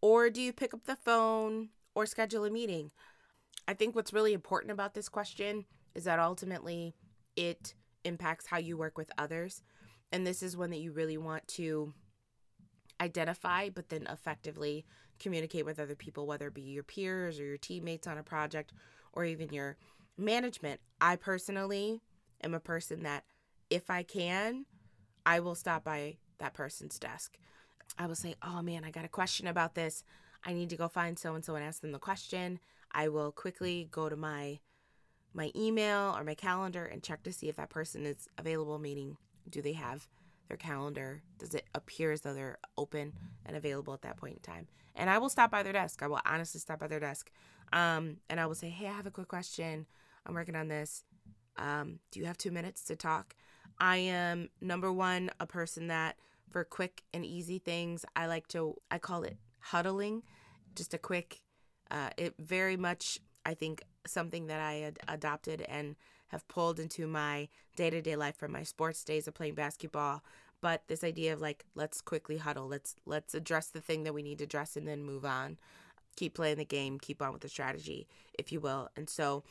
Or 0.00 0.30
do 0.30 0.40
you 0.40 0.52
pick 0.52 0.74
up 0.74 0.84
the 0.84 0.96
phone 0.96 1.70
or 1.94 2.06
schedule 2.06 2.44
a 2.44 2.50
meeting? 2.50 2.90
I 3.66 3.74
think 3.74 3.94
what's 3.94 4.12
really 4.12 4.32
important 4.32 4.72
about 4.72 4.94
this 4.94 5.08
question 5.08 5.64
is 5.94 6.04
that 6.04 6.18
ultimately 6.18 6.94
it 7.36 7.74
impacts 8.04 8.46
how 8.46 8.58
you 8.58 8.76
work 8.76 8.96
with 8.96 9.10
others. 9.18 9.62
And 10.12 10.26
this 10.26 10.42
is 10.42 10.56
one 10.56 10.70
that 10.70 10.80
you 10.80 10.92
really 10.92 11.18
want 11.18 11.46
to 11.48 11.92
identify, 13.00 13.70
but 13.70 13.88
then 13.88 14.06
effectively 14.10 14.84
communicate 15.18 15.64
with 15.64 15.78
other 15.78 15.94
people, 15.94 16.26
whether 16.26 16.48
it 16.48 16.54
be 16.54 16.62
your 16.62 16.82
peers 16.82 17.38
or 17.38 17.44
your 17.44 17.56
teammates 17.56 18.06
on 18.06 18.18
a 18.18 18.22
project 18.22 18.72
or 19.12 19.24
even 19.24 19.50
your 19.50 19.76
management. 20.16 20.80
I 21.00 21.16
personally 21.16 22.00
am 22.42 22.54
a 22.54 22.60
person 22.60 23.02
that 23.02 23.24
if 23.68 23.90
I 23.90 24.02
can, 24.02 24.66
I 25.24 25.40
will 25.40 25.54
stop 25.54 25.84
by 25.84 26.16
that 26.38 26.54
person's 26.54 26.98
desk. 26.98 27.38
I 27.98 28.06
will 28.06 28.14
say, 28.14 28.34
Oh 28.42 28.62
man, 28.62 28.84
I 28.84 28.90
got 28.90 29.04
a 29.04 29.08
question 29.08 29.46
about 29.46 29.74
this. 29.74 30.04
I 30.44 30.52
need 30.54 30.70
to 30.70 30.76
go 30.76 30.88
find 30.88 31.18
so 31.18 31.34
and 31.34 31.44
so 31.44 31.54
and 31.54 31.64
ask 31.64 31.82
them 31.82 31.92
the 31.92 31.98
question. 31.98 32.60
I 32.92 33.08
will 33.08 33.30
quickly 33.30 33.88
go 33.90 34.08
to 34.08 34.16
my 34.16 34.60
my 35.32 35.50
email 35.54 36.14
or 36.16 36.24
my 36.24 36.34
calendar 36.34 36.84
and 36.84 37.02
check 37.02 37.22
to 37.24 37.32
see 37.32 37.48
if 37.48 37.56
that 37.56 37.70
person 37.70 38.06
is 38.06 38.28
available, 38.38 38.78
meaning 38.78 39.16
do 39.48 39.62
they 39.62 39.72
have 39.72 40.08
their 40.48 40.56
calendar? 40.56 41.22
Does 41.38 41.54
it 41.54 41.66
appear 41.74 42.12
as 42.12 42.22
though 42.22 42.34
they're 42.34 42.58
open 42.76 43.12
and 43.46 43.56
available 43.56 43.94
at 43.94 44.02
that 44.02 44.16
point 44.16 44.34
in 44.34 44.40
time? 44.40 44.66
And 44.94 45.08
I 45.08 45.18
will 45.18 45.28
stop 45.28 45.50
by 45.50 45.62
their 45.62 45.72
desk. 45.72 46.02
I 46.02 46.08
will 46.08 46.20
honestly 46.26 46.60
stop 46.60 46.80
by 46.80 46.88
their 46.88 47.00
desk. 47.00 47.30
Um, 47.72 48.16
and 48.28 48.40
I 48.40 48.46
will 48.46 48.54
say, 48.54 48.68
Hey, 48.68 48.86
I 48.86 48.92
have 48.92 49.06
a 49.06 49.10
quick 49.10 49.28
question. 49.28 49.86
I'm 50.26 50.34
working 50.34 50.56
on 50.56 50.68
this. 50.68 51.04
Um, 51.56 52.00
do 52.10 52.20
you 52.20 52.26
have 52.26 52.36
two 52.36 52.50
minutes 52.50 52.82
to 52.84 52.96
talk? 52.96 53.34
I 53.78 53.96
am 53.96 54.50
number 54.60 54.92
one, 54.92 55.30
a 55.40 55.46
person 55.46 55.86
that 55.86 56.16
for 56.50 56.64
quick 56.64 57.02
and 57.14 57.24
easy 57.24 57.58
things, 57.58 58.04
I 58.16 58.26
like 58.26 58.48
to, 58.48 58.74
I 58.90 58.98
call 58.98 59.22
it 59.22 59.38
huddling, 59.60 60.22
just 60.74 60.92
a 60.94 60.98
quick, 60.98 61.40
uh, 61.90 62.10
it 62.16 62.34
very 62.38 62.76
much, 62.76 63.20
I 63.46 63.54
think, 63.54 63.82
something 64.06 64.46
that 64.46 64.60
I 64.60 64.74
had 64.74 64.98
adopted 65.08 65.62
and 65.62 65.96
have 66.28 66.46
pulled 66.48 66.78
into 66.78 67.06
my 67.06 67.48
day 67.76 67.90
to 67.90 68.00
day 68.00 68.16
life 68.16 68.36
from 68.36 68.52
my 68.52 68.62
sports 68.62 69.04
days 69.04 69.26
of 69.26 69.34
playing 69.34 69.54
basketball. 69.54 70.22
But 70.60 70.82
this 70.88 71.02
idea 71.02 71.32
of 71.32 71.40
like, 71.40 71.64
let's 71.74 72.00
quickly 72.00 72.38
huddle, 72.38 72.68
let's 72.68 72.96
let's 73.06 73.34
address 73.34 73.68
the 73.68 73.80
thing 73.80 74.04
that 74.04 74.14
we 74.14 74.22
need 74.22 74.38
to 74.38 74.44
address 74.44 74.76
and 74.76 74.86
then 74.86 75.02
move 75.02 75.24
on. 75.24 75.58
Keep 76.16 76.34
playing 76.34 76.58
the 76.58 76.64
game, 76.64 76.98
keep 76.98 77.22
on 77.22 77.32
with 77.32 77.42
the 77.42 77.48
strategy, 77.48 78.06
if 78.38 78.52
you 78.52 78.60
will. 78.60 78.88
And 78.96 79.08
so 79.08 79.42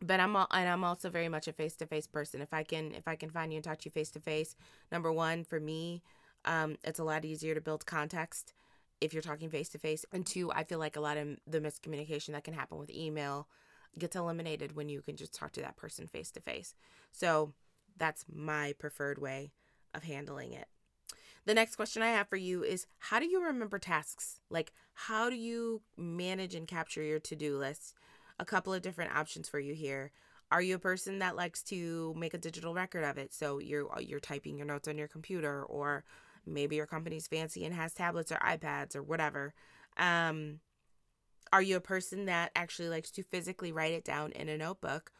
but 0.00 0.20
I'm 0.20 0.36
all, 0.36 0.46
and 0.52 0.68
I'm 0.68 0.84
also 0.84 1.10
very 1.10 1.28
much 1.28 1.48
a 1.48 1.52
face 1.52 1.74
to 1.76 1.86
face 1.86 2.06
person. 2.06 2.40
If 2.40 2.52
I 2.52 2.62
can 2.62 2.94
if 2.94 3.08
I 3.08 3.16
can 3.16 3.30
find 3.30 3.52
you 3.52 3.56
and 3.56 3.64
talk 3.64 3.78
to 3.78 3.86
you 3.86 3.90
face 3.90 4.10
to 4.10 4.20
face, 4.20 4.56
number 4.92 5.12
one 5.12 5.44
for 5.44 5.58
me, 5.58 6.02
um, 6.44 6.76
it's 6.84 6.98
a 6.98 7.04
lot 7.04 7.24
easier 7.24 7.54
to 7.54 7.60
build 7.60 7.86
context 7.86 8.54
if 9.00 9.12
you're 9.12 9.22
talking 9.22 9.50
face 9.50 9.68
to 9.70 9.78
face. 9.78 10.04
And 10.12 10.26
two, 10.26 10.50
I 10.52 10.64
feel 10.64 10.78
like 10.78 10.96
a 10.96 11.00
lot 11.00 11.16
of 11.16 11.38
the 11.46 11.60
miscommunication 11.60 12.32
that 12.32 12.44
can 12.44 12.54
happen 12.54 12.78
with 12.78 12.90
email 12.90 13.48
gets 13.98 14.16
eliminated 14.16 14.76
when 14.76 14.88
you 14.88 15.00
can 15.00 15.16
just 15.16 15.34
talk 15.34 15.52
to 15.52 15.60
that 15.60 15.76
person 15.76 16.06
face 16.06 16.30
to 16.32 16.40
face. 16.40 16.74
So 17.12 17.52
that's 17.96 18.24
my 18.32 18.74
preferred 18.78 19.18
way 19.18 19.52
of 19.94 20.04
handling 20.04 20.52
it. 20.52 20.68
The 21.46 21.54
next 21.54 21.76
question 21.76 22.02
I 22.02 22.08
have 22.08 22.28
for 22.28 22.36
you 22.36 22.62
is 22.62 22.86
how 22.98 23.18
do 23.18 23.26
you 23.26 23.42
remember 23.42 23.78
tasks? 23.78 24.40
Like 24.50 24.72
how 24.92 25.30
do 25.30 25.36
you 25.36 25.82
manage 25.96 26.54
and 26.54 26.68
capture 26.68 27.02
your 27.02 27.18
to-do 27.18 27.56
list? 27.56 27.94
a 28.38 28.44
couple 28.44 28.72
of 28.72 28.82
different 28.82 29.14
options 29.14 29.48
for 29.48 29.58
you 29.58 29.74
here. 29.74 30.12
Are 30.50 30.62
you 30.62 30.76
a 30.76 30.80
person 30.80 31.18
that 31.18 31.36
likes 31.36 31.62
to 31.64 32.14
make 32.16 32.34
a 32.34 32.38
digital 32.38 32.72
record 32.72 33.04
of 33.04 33.18
it? 33.18 33.34
So 33.34 33.58
you're 33.58 33.88
you're 34.00 34.20
typing 34.20 34.56
your 34.56 34.66
notes 34.66 34.88
on 34.88 34.96
your 34.96 35.08
computer, 35.08 35.62
or 35.64 36.04
maybe 36.52 36.76
your 36.76 36.86
company's 36.86 37.26
fancy 37.26 37.64
and 37.64 37.74
has 37.74 37.94
tablets 37.94 38.32
or 38.32 38.36
iPads 38.36 38.96
or 38.96 39.02
whatever. 39.02 39.54
Um, 39.96 40.60
are 41.52 41.62
you 41.62 41.76
a 41.76 41.80
person 41.80 42.26
that 42.26 42.50
actually 42.54 42.88
likes 42.88 43.10
to 43.12 43.22
physically 43.22 43.72
write 43.72 43.92
it 43.92 44.04
down 44.04 44.32
in 44.32 44.48
a 44.48 44.58
notebook, 44.58 45.10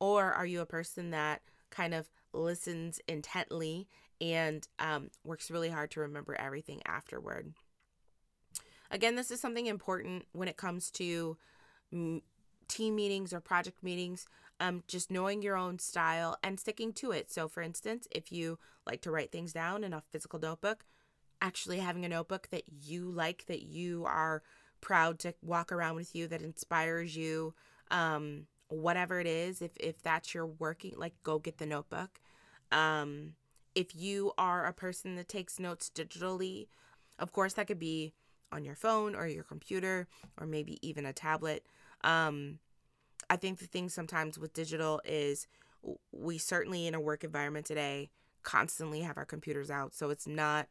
or 0.00 0.32
are 0.32 0.46
you 0.46 0.60
a 0.60 0.66
person 0.66 1.10
that 1.10 1.42
kind 1.70 1.94
of 1.94 2.08
listens 2.32 3.00
intently 3.08 3.88
and 4.20 4.66
um, 4.78 5.10
works 5.24 5.50
really 5.50 5.70
hard 5.70 5.90
to 5.92 6.00
remember 6.00 6.34
everything 6.34 6.82
afterward? 6.86 7.52
Again, 8.90 9.16
this 9.16 9.30
is 9.30 9.40
something 9.40 9.66
important 9.66 10.26
when 10.32 10.48
it 10.48 10.56
comes 10.56 10.90
to 10.92 11.36
team 12.68 12.96
meetings 12.96 13.32
or 13.32 13.40
project 13.40 13.82
meetings, 13.82 14.26
um, 14.60 14.82
just 14.86 15.10
knowing 15.10 15.42
your 15.42 15.56
own 15.56 15.78
style 15.78 16.36
and 16.42 16.60
sticking 16.60 16.92
to 16.94 17.12
it. 17.12 17.30
So, 17.30 17.48
for 17.48 17.62
instance, 17.62 18.06
if 18.10 18.30
you 18.30 18.58
like 18.86 19.00
to 19.02 19.10
write 19.10 19.32
things 19.32 19.52
down 19.52 19.84
in 19.84 19.92
a 19.92 20.00
physical 20.00 20.38
notebook, 20.38 20.84
actually 21.40 21.78
having 21.78 22.04
a 22.04 22.08
notebook 22.08 22.48
that 22.50 22.64
you 22.82 23.10
like, 23.10 23.46
that 23.46 23.62
you 23.62 24.04
are 24.04 24.42
proud 24.80 25.18
to 25.20 25.34
walk 25.42 25.72
around 25.72 25.96
with 25.96 26.14
you, 26.14 26.26
that 26.28 26.42
inspires 26.42 27.16
you, 27.16 27.54
um, 27.90 28.46
whatever 28.68 29.20
it 29.20 29.26
is, 29.26 29.62
if, 29.62 29.72
if 29.78 30.02
that's 30.02 30.34
your 30.34 30.46
working, 30.46 30.94
like 30.96 31.14
go 31.22 31.38
get 31.38 31.58
the 31.58 31.66
notebook. 31.66 32.20
Um, 32.70 33.34
if 33.74 33.94
you 33.94 34.32
are 34.36 34.66
a 34.66 34.72
person 34.72 35.16
that 35.16 35.28
takes 35.28 35.58
notes 35.58 35.90
digitally, 35.94 36.66
of 37.18 37.32
course, 37.32 37.54
that 37.54 37.66
could 37.66 37.78
be 37.78 38.12
on 38.50 38.64
your 38.64 38.74
phone 38.74 39.14
or 39.14 39.26
your 39.26 39.44
computer 39.44 40.08
or 40.40 40.46
maybe 40.46 40.78
even 40.86 41.06
a 41.06 41.12
tablet. 41.12 41.66
Um, 42.02 42.58
I 43.30 43.36
think 43.36 43.58
the 43.58 43.66
thing 43.66 43.88
sometimes 43.88 44.38
with 44.38 44.52
digital 44.52 45.00
is 45.04 45.46
we 46.12 46.38
certainly 46.38 46.86
in 46.86 46.94
a 46.94 47.00
work 47.00 47.24
environment 47.24 47.66
today 47.66 48.10
constantly 48.42 49.00
have 49.00 49.16
our 49.16 49.24
computers 49.24 49.70
out, 49.70 49.94
so 49.94 50.10
it's 50.10 50.26
not 50.26 50.68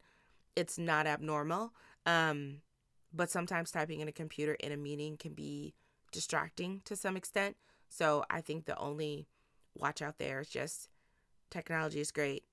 it's 0.55 0.77
not 0.77 1.05
abnormal. 1.05 1.73
Um, 2.05 2.61
but 3.13 3.29
sometimes 3.29 3.71
typing 3.71 3.99
in 3.99 4.07
a 4.07 4.13
computer 4.13 4.53
in 4.55 4.71
a 4.71 4.77
meeting 4.77 5.17
can 5.17 5.33
be 5.33 5.73
distracting 6.11 6.81
to 6.85 6.95
some 6.95 7.15
extent. 7.15 7.55
So 7.89 8.25
I 8.29 8.41
think 8.41 8.65
the 8.65 8.77
only 8.77 9.27
watch 9.75 10.01
out 10.01 10.17
there 10.17 10.41
is 10.41 10.49
just 10.49 10.89
technology 11.49 11.99
is 11.99 12.11
great. 12.11 12.43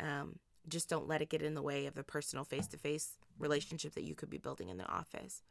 Um, 0.00 0.38
just 0.68 0.88
don't 0.88 1.08
let 1.08 1.22
it 1.22 1.28
get 1.28 1.42
in 1.42 1.54
the 1.54 1.62
way 1.62 1.86
of 1.86 1.94
the 1.94 2.02
personal 2.02 2.44
face 2.44 2.66
to 2.68 2.76
face 2.76 3.18
relationship 3.38 3.94
that 3.94 4.04
you 4.04 4.14
could 4.14 4.30
be 4.30 4.38
building 4.38 4.68
in 4.68 4.78
the 4.78 4.86
office. 4.86 5.42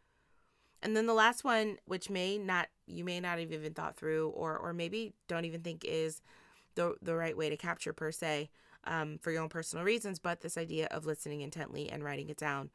And 0.82 0.96
then 0.96 1.06
the 1.06 1.14
last 1.14 1.44
one, 1.44 1.78
which 1.86 2.10
may 2.10 2.38
not 2.38 2.68
you 2.88 3.04
may 3.04 3.20
not 3.20 3.40
have 3.40 3.52
even 3.52 3.74
thought 3.74 3.98
through, 3.98 4.30
or 4.30 4.58
or 4.58 4.74
maybe 4.74 5.14
don't 5.28 5.46
even 5.46 5.62
think 5.62 5.84
is 5.86 6.22
the 6.76 6.96
the 7.02 7.16
right 7.16 7.36
way 7.36 7.50
to 7.50 7.58
capture 7.58 7.94
per 7.94 8.12
se, 8.12 8.50
um, 8.86 9.18
for 9.22 9.32
your 9.32 9.42
own 9.42 9.50
personal 9.50 9.86
reasons, 9.86 10.20
but 10.20 10.42
this 10.42 10.58
idea 10.58 10.88
of 10.92 11.06
listening 11.06 11.42
intently 11.42 11.90
and 11.90 12.04
writing 12.04 12.30
it 12.30 12.38
down. 12.38 12.70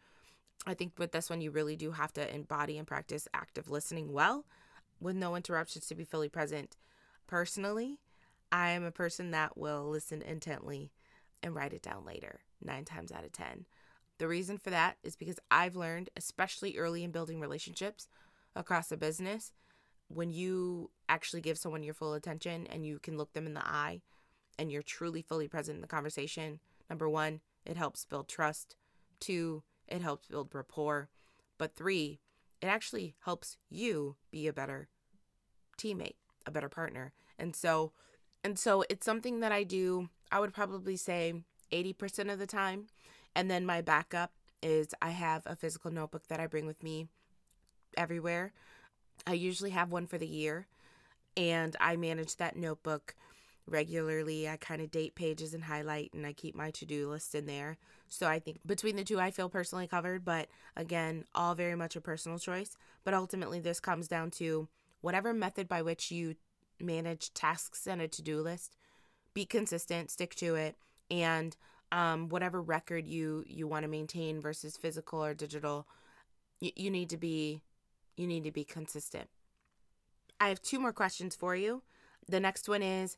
I 0.67 0.75
think 0.75 0.93
with 0.99 1.13
this 1.13 1.29
one, 1.29 1.41
you 1.41 1.51
really 1.51 1.77
do 1.77 1.93
have 1.93 2.13
to 2.15 2.35
embody 2.35 2.79
and 2.79 2.87
practice 2.87 3.29
active 3.35 3.71
listening 3.71 4.13
well, 4.13 4.45
with 5.01 5.17
no 5.17 5.35
interruptions 5.35 5.87
to 5.87 5.95
be 5.95 6.05
fully 6.05 6.29
present. 6.29 6.77
Personally, 7.27 7.99
I 8.53 8.71
am 8.71 8.85
a 8.85 8.91
person 8.91 9.31
that 9.33 9.59
will 9.59 9.89
listen 9.89 10.23
intently 10.23 10.93
and 11.43 11.55
write 11.55 11.73
it 11.73 11.83
down 11.83 12.05
later, 12.05 12.41
nine 12.63 12.85
times 12.85 13.13
out 13.13 13.25
of 13.25 13.33
ten. 13.33 13.67
The 14.25 14.28
reason 14.28 14.57
for 14.57 14.71
that 14.71 14.97
is 15.02 15.16
because 15.16 15.38
I've 15.50 15.76
learned, 15.76 16.09
especially 16.16 16.78
early 16.78 17.04
in 17.04 17.11
building 17.11 17.40
relationships 17.40 18.09
across 18.57 18.90
a 18.90 18.97
business, 18.97 19.52
when 20.09 20.31
you 20.31 20.90
actually 21.11 21.43
give 21.43 21.59
someone 21.59 21.83
your 21.83 21.93
full 21.93 22.14
attention 22.14 22.66
and 22.69 22.87
you 22.87 22.99
can 22.99 23.19
look 23.19 23.35
them 23.35 23.45
in 23.45 23.52
the 23.52 23.66
eye 23.66 24.00
and 24.59 24.73
you're 24.73 24.81
truly 24.81 25.21
fully 25.21 25.47
present 25.47 25.75
in 25.76 25.83
the 25.83 25.87
conversation, 25.87 26.59
number 26.88 27.07
one, 27.07 27.43
it 27.66 27.76
helps 27.76 28.07
build 28.07 28.26
trust. 28.26 28.76
Two, 29.21 29.62
it 29.87 30.00
helps 30.00 30.26
build 30.26 30.54
rapport. 30.54 31.11
But 31.59 31.76
three, 31.76 32.19
it 32.62 32.66
actually 32.69 33.16
helps 33.26 33.59
you 33.69 34.16
be 34.31 34.47
a 34.47 34.54
better 34.54 34.88
teammate, 35.76 36.16
a 36.47 36.50
better 36.50 36.71
partner. 36.71 37.12
And 37.38 37.54
so 37.54 37.93
and 38.43 38.59
so 38.59 38.87
it's 38.88 39.04
something 39.04 39.40
that 39.40 39.52
I 39.52 39.64
do, 39.64 40.09
I 40.33 40.40
would 40.40 40.54
probably 40.54 40.97
say 40.97 41.35
80% 41.71 42.33
of 42.33 42.38
the 42.38 42.47
time. 42.47 42.87
And 43.35 43.50
then 43.50 43.67
my 43.67 43.81
backup 43.81 44.33
is 44.62 44.95
I 45.03 45.11
have 45.11 45.43
a 45.47 45.57
physical 45.57 45.91
notebook 45.91 46.29
that 46.29 46.41
I 46.41 46.47
bring 46.47 46.67
with 46.67 46.83
me 46.83 47.09
everywhere. 47.97 48.53
I 49.26 49.35
usually 49.35 49.71
have 49.71 49.93
one 49.93 50.07
for 50.07 50.19
the 50.19 50.26
year, 50.26 50.67
and 51.37 51.76
I 51.81 51.97
manage 51.97 52.37
that 52.37 52.57
notebook 52.57 53.14
regularly. 53.67 54.49
I 54.49 54.57
kind 54.57 54.83
of 54.83 54.91
date 54.91 55.14
pages 55.14 55.55
and 55.55 55.64
highlight, 55.64 56.12
and 56.14 56.26
I 56.26 56.33
keep 56.33 56.55
my 56.55 56.71
to 56.73 56.87
do 56.87 57.11
list 57.11 57.35
in 57.35 57.47
there. 57.47 57.79
So 58.09 58.26
I 58.26 58.38
think 58.38 58.61
between 58.67 58.97
the 58.97 59.05
two, 59.05 59.21
I 59.21 59.31
feel 59.31 59.49
personally 59.49 59.87
covered, 59.87 60.25
but 60.25 60.49
again, 60.76 61.25
all 61.35 61.55
very 61.55 61.75
much 61.75 61.97
a 61.97 62.00
personal 62.00 62.38
choice. 62.38 62.76
But 63.05 63.14
ultimately, 63.14 63.61
this 63.61 63.81
comes 63.81 64.09
down 64.09 64.31
to 64.33 64.69
whatever 65.00 65.33
method 65.33 65.69
by 65.69 65.83
which 65.83 66.11
you 66.11 66.37
manage 66.81 67.33
tasks 67.35 67.87
and 67.87 68.00
a 68.00 68.09
to 68.09 68.23
do 68.23 68.41
list, 68.41 68.76
be 69.33 69.45
consistent, 69.45 70.11
stick 70.11 70.35
to 70.37 70.55
it, 70.55 70.76
and 71.11 71.57
um, 71.93 72.29
whatever 72.29 72.61
record 72.61 73.07
you 73.07 73.45
you 73.47 73.67
want 73.67 73.85
to 73.85 73.88
maintain 73.88 74.41
versus 74.41 74.76
physical 74.76 75.25
or 75.25 75.35
digital, 75.35 75.87
you, 76.61 76.71
you 76.76 76.91
need 76.91 77.11
to 77.11 77.17
be 77.17 77.62
you 78.17 78.26
need 78.26 78.45
to 78.45 78.53
be 78.53 78.64
consistent. 78.64 79.29
I 80.41 80.49
have 80.49 80.62
two 80.62 80.79
more 80.79 80.93
questions 80.93 81.37
for 81.37 81.57
you. 81.57 81.83
The 82.29 82.41
next 82.41 82.69
one 82.69 82.83
is 82.83 83.17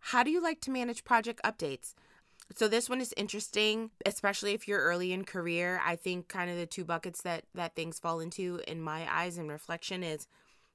how 0.00 0.22
do 0.22 0.30
you 0.30 0.42
like 0.42 0.60
to 0.62 0.70
manage 0.70 1.04
project 1.04 1.40
updates? 1.44 1.94
So 2.54 2.66
this 2.66 2.88
one 2.88 3.00
is 3.00 3.14
interesting, 3.16 3.90
especially 4.04 4.54
if 4.54 4.66
you're 4.66 4.80
early 4.80 5.12
in 5.12 5.24
career. 5.24 5.80
I 5.84 5.94
think 5.96 6.28
kind 6.28 6.50
of 6.50 6.56
the 6.56 6.66
two 6.66 6.84
buckets 6.84 7.22
that 7.22 7.44
that 7.54 7.74
things 7.74 7.98
fall 7.98 8.20
into 8.20 8.60
in 8.66 8.80
my 8.80 9.06
eyes 9.10 9.38
and 9.38 9.50
reflection 9.50 10.02
is 10.02 10.26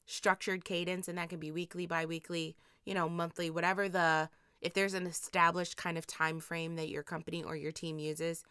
structured 0.05 0.63
cadence 0.63 1.07
and 1.07 1.17
that 1.17 1.29
can 1.29 1.39
be 1.39 1.51
weekly, 1.51 1.85
biweekly, 1.85 2.55
you 2.85 2.93
know, 2.93 3.09
monthly, 3.09 3.49
whatever 3.49 3.89
the 3.89 4.29
if 4.61 4.73
there's 4.73 4.93
an 4.93 5.07
established 5.07 5.77
kind 5.77 5.97
of 5.97 6.07
time 6.07 6.39
frame 6.39 6.75
that 6.75 6.89
your 6.89 7.03
company 7.03 7.43
or 7.43 7.55
your 7.55 7.71
team 7.71 7.99
uses 7.99 8.43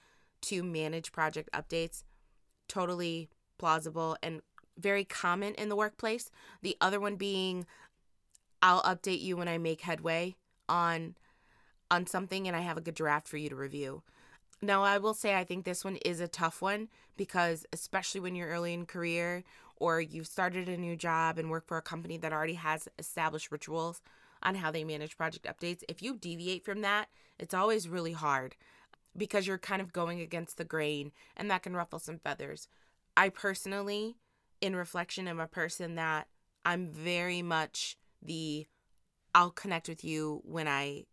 to 0.43 0.63
manage 0.63 1.13
project 1.13 1.49
updates, 1.53 2.03
totally 2.69 3.29
plausible 3.59 4.17
and 4.23 4.43
very 4.79 5.05
common 5.05 5.55
in 5.55 5.69
the 5.69 5.77
workplace. 5.77 6.31
The 6.63 6.77
other 6.81 7.01
one 7.01 7.17
being 7.17 7.67
I'll 8.63 8.83
update 8.83 9.21
you 9.21 9.37
when 9.37 9.49
I 9.49 9.59
make 9.59 9.83
headway 9.83 10.37
on 10.69 11.17
on 11.91 12.07
something 12.07 12.49
and 12.49 12.57
I 12.57 12.61
have 12.61 12.79
a 12.79 12.81
good 12.81 12.95
draft 12.95 13.29
for 13.29 13.37
you 13.37 13.49
to 13.51 13.57
review. 13.57 14.03
Now, 14.63 14.83
I 14.83 14.99
will 14.99 15.15
say 15.15 15.35
I 15.35 15.45
think 15.45 15.65
this 15.65 15.85
one 15.85 15.97
is 15.97 16.21
a 16.21 16.29
tough 16.29 16.63
one 16.63 16.89
because 17.17 17.67
especially 17.73 18.21
when 18.21 18.35
you're 18.35 18.49
early 18.49 18.73
in 18.73 18.87
career 18.87 19.45
or 19.77 20.01
you've 20.01 20.27
started 20.27 20.69
a 20.69 20.77
new 20.77 20.97
job 20.97 21.39
and 21.39 21.51
work 21.51 21.67
for 21.67 21.77
a 21.77 21.83
company 21.83 22.17
that 22.19 22.33
already 22.33 22.55
has 22.55 22.89
established 22.99 23.53
rituals 23.53 24.01
on 24.45 24.57
how 24.57 24.71
they 24.71 24.85
manage 24.85 25.17
project 25.17 25.47
updates, 25.47 25.83
if 25.89 26.03
you 26.03 26.17
deviate 26.17 26.65
from 26.65 26.81
that, 26.83 27.09
it's 27.39 27.55
always 27.55 27.89
really 27.89 28.13
hard 28.13 28.57
because 29.17 29.47
you're 29.47 29.59
kind 29.59 29.81
of 29.81 29.93
going 29.93 30.21
against 30.21 30.59
the 30.59 30.65
grain 30.65 31.13
and 31.37 31.51
that 31.51 31.63
can 31.63 31.75
ruffle 31.75 31.99
some 31.99 32.19
feathers. 32.19 32.69
I 33.17 33.29
personally, 33.29 34.17
in 34.61 34.77
reflection, 34.77 35.29
am 35.29 35.41
a 35.41 35.47
person 35.47 35.95
that 35.95 36.29
I'm 36.65 36.89
very 36.89 37.43
much 37.43 37.97
the 38.23 38.67
I'll 39.35 39.51
connect 39.51 39.89
with 39.89 40.05
you 40.05 40.43
when 40.45 40.69
I 40.69 41.05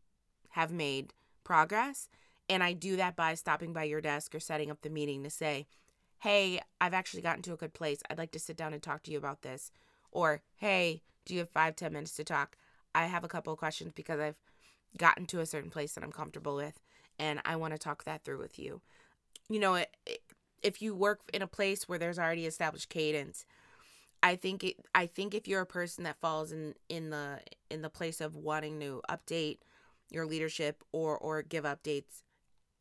have 0.49 0.71
made 0.71 1.13
progress. 1.43 2.07
And 2.49 2.63
I 2.63 2.73
do 2.73 2.95
that 2.97 3.15
by 3.15 3.33
stopping 3.33 3.73
by 3.73 3.85
your 3.85 4.01
desk 4.01 4.35
or 4.35 4.39
setting 4.39 4.69
up 4.69 4.81
the 4.81 4.89
meeting 4.89 5.23
to 5.23 5.29
say, 5.29 5.67
hey, 6.19 6.61
I've 6.79 6.93
actually 6.93 7.23
gotten 7.23 7.41
to 7.43 7.53
a 7.53 7.57
good 7.57 7.73
place. 7.73 8.01
I'd 8.09 8.17
like 8.17 8.31
to 8.31 8.39
sit 8.39 8.57
down 8.57 8.73
and 8.73 8.83
talk 8.83 9.03
to 9.03 9.11
you 9.11 9.17
about 9.17 9.41
this. 9.41 9.71
Or, 10.11 10.41
hey, 10.57 11.01
do 11.25 11.33
you 11.33 11.39
have 11.39 11.49
five, 11.49 11.75
ten 11.75 11.93
minutes 11.93 12.15
to 12.17 12.23
talk? 12.23 12.57
I 12.93 13.05
have 13.05 13.23
a 13.23 13.27
couple 13.27 13.53
of 13.53 13.59
questions 13.59 13.93
because 13.93 14.19
I've 14.19 14.37
gotten 14.97 15.25
to 15.27 15.39
a 15.39 15.45
certain 15.45 15.69
place 15.69 15.93
that 15.93 16.03
I'm 16.03 16.11
comfortable 16.11 16.55
with 16.55 16.79
and 17.19 17.39
I 17.45 17.55
want 17.55 17.73
to 17.73 17.77
talk 17.77 18.03
that 18.03 18.23
through 18.23 18.39
with 18.39 18.59
you. 18.59 18.81
You 19.49 19.59
know, 19.59 19.75
it, 19.75 19.95
it, 20.05 20.21
if 20.63 20.81
you 20.81 20.95
work 20.95 21.21
in 21.33 21.41
a 21.41 21.47
place 21.47 21.87
where 21.87 21.99
there's 21.99 22.19
already 22.19 22.45
established 22.45 22.89
cadence, 22.89 23.45
I 24.23 24.35
think 24.35 24.63
it, 24.63 24.75
I 24.93 25.05
think 25.05 25.33
if 25.33 25.47
you're 25.47 25.61
a 25.61 25.65
person 25.65 26.03
that 26.03 26.19
falls 26.19 26.51
in 26.51 26.75
in 26.89 27.09
the 27.09 27.39
in 27.69 27.81
the 27.81 27.89
place 27.89 28.21
of 28.21 28.35
wanting 28.35 28.79
to 28.79 29.01
update 29.09 29.57
your 30.09 30.25
leadership 30.25 30.83
or 30.91 31.17
or 31.17 31.41
give 31.41 31.63
updates 31.63 32.21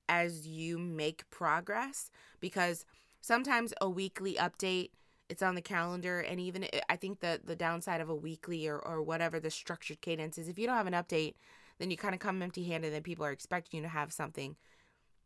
as 0.08 0.46
you 0.46 0.78
make 0.78 1.28
progress 1.30 2.10
because 2.40 2.84
sometimes 3.20 3.72
a 3.80 3.88
weekly 3.88 4.34
update 4.34 4.90
it's 5.30 5.42
on 5.42 5.54
the 5.54 5.62
calendar 5.62 6.20
and 6.20 6.38
even 6.38 6.66
I 6.88 6.96
think 6.96 7.20
the 7.20 7.40
the 7.42 7.56
downside 7.56 8.00
of 8.00 8.08
a 8.08 8.14
weekly 8.14 8.68
or 8.68 8.78
or 8.78 9.02
whatever 9.02 9.40
the 9.40 9.50
structured 9.50 10.00
cadence 10.00 10.36
is 10.36 10.48
if 10.48 10.58
you 10.58 10.66
don't 10.66 10.76
have 10.76 10.86
an 10.86 10.92
update 10.92 11.34
then 11.78 11.90
you 11.90 11.96
kind 11.96 12.14
of 12.14 12.20
come 12.20 12.42
empty-handed 12.42 12.92
and 12.92 13.04
people 13.04 13.24
are 13.24 13.30
expecting 13.30 13.78
you 13.78 13.82
to 13.84 13.88
have 13.88 14.12
something 14.12 14.56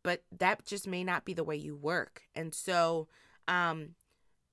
but 0.03 0.23
that 0.37 0.65
just 0.65 0.87
may 0.87 1.03
not 1.03 1.25
be 1.25 1.33
the 1.33 1.43
way 1.43 1.55
you 1.55 1.75
work 1.75 2.21
and 2.33 2.53
so 2.53 3.07
um 3.47 3.95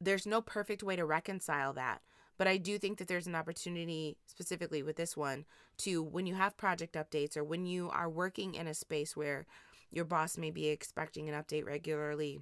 there's 0.03 0.27
no 0.27 0.41
perfect 0.41 0.83
way 0.83 0.97
to 0.97 1.05
reconcile 1.05 1.73
that. 1.75 2.03
But 2.39 2.49
I 2.49 2.57
do 2.57 2.79
think 2.79 2.99
that 2.99 3.09
there's 3.09 3.27
an 3.27 3.35
opportunity, 3.35 4.17
specifically 4.27 4.83
with 4.83 4.97
this 4.97 5.17
one, 5.17 5.45
to 5.79 6.03
when 6.03 6.27
you 6.27 6.35
have 6.35 6.57
project 6.57 6.95
updates 6.95 7.37
or 7.37 7.45
when 7.45 7.67
you 7.67 7.89
are 7.91 8.11
working 8.11 8.55
in 8.55 8.67
a 8.67 8.75
space 8.75 9.17
where 9.17 9.47
your 9.91 10.05
boss 10.05 10.37
may 10.37 10.51
be 10.51 10.69
expecting 10.69 11.29
an 11.29 11.41
update 11.41 11.67
regularly 11.67 12.41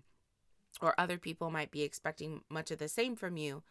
or 0.82 0.98
other 0.98 1.18
people 1.18 1.50
might 1.50 1.70
be 1.70 1.82
expecting 1.82 2.42
much 2.48 2.70
of 2.70 2.78
the 2.78 2.88
same 2.88 3.16
from 3.16 3.36
you, 3.36 3.62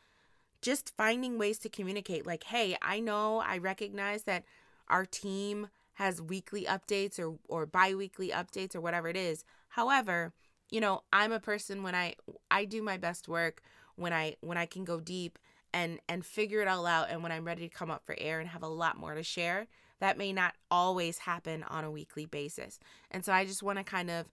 just 0.62 0.96
finding 0.96 1.38
ways 1.38 1.58
to 1.60 1.70
communicate 1.70 2.26
like, 2.26 2.44
hey, 2.46 2.78
I 2.82 3.00
know, 3.00 3.40
I 3.40 3.58
recognize 3.58 4.24
that 4.24 4.44
our 4.88 5.06
team 5.06 5.70
has 5.94 6.22
weekly 6.22 6.66
updates 6.66 7.20
or, 7.20 7.38
or 7.48 7.66
bi 7.66 7.94
weekly 7.94 8.30
updates 8.30 8.76
or 8.76 8.82
whatever 8.82 9.08
it 9.08 9.18
is. 9.18 9.44
However, 9.70 10.34
you 10.72 10.80
know, 10.82 11.04
I'm 11.12 11.32
a 11.32 11.40
person 11.40 11.84
when 11.84 11.96
I 11.96 12.16
I 12.50 12.66
do 12.66 12.82
my 12.82 12.98
best 12.98 13.28
work 13.28 13.62
when 13.96 14.14
I 14.14 14.36
when 14.42 14.58
I 14.58 14.66
can 14.66 14.86
go 14.86 15.00
deep 15.00 15.38
and 15.74 16.00
and 16.08 16.26
figure 16.26 16.62
it 16.62 16.68
all 16.68 16.86
out 16.86 17.08
and 17.10 17.22
when 17.22 17.32
I'm 17.32 17.46
ready 17.46 17.68
to 17.68 17.76
come 17.76 17.92
up 17.92 18.06
for 18.06 18.16
air 18.18 18.40
and 18.40 18.50
have 18.50 18.64
a 18.64 18.68
lot 18.68 18.98
more 18.98 19.16
to 19.16 19.24
share 19.24 19.68
that 20.00 20.18
may 20.18 20.32
not 20.32 20.54
always 20.72 21.20
happen 21.20 21.64
on 21.64 21.84
a 21.84 21.92
weekly 21.92 22.26
basis. 22.26 22.80
And 23.12 23.24
so 23.24 23.34
I 23.34 23.46
just 23.46 23.62
want 23.62 23.80
to 23.80 23.84
kind 23.84 24.10
of 24.10 24.26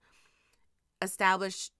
establish 1.01 1.71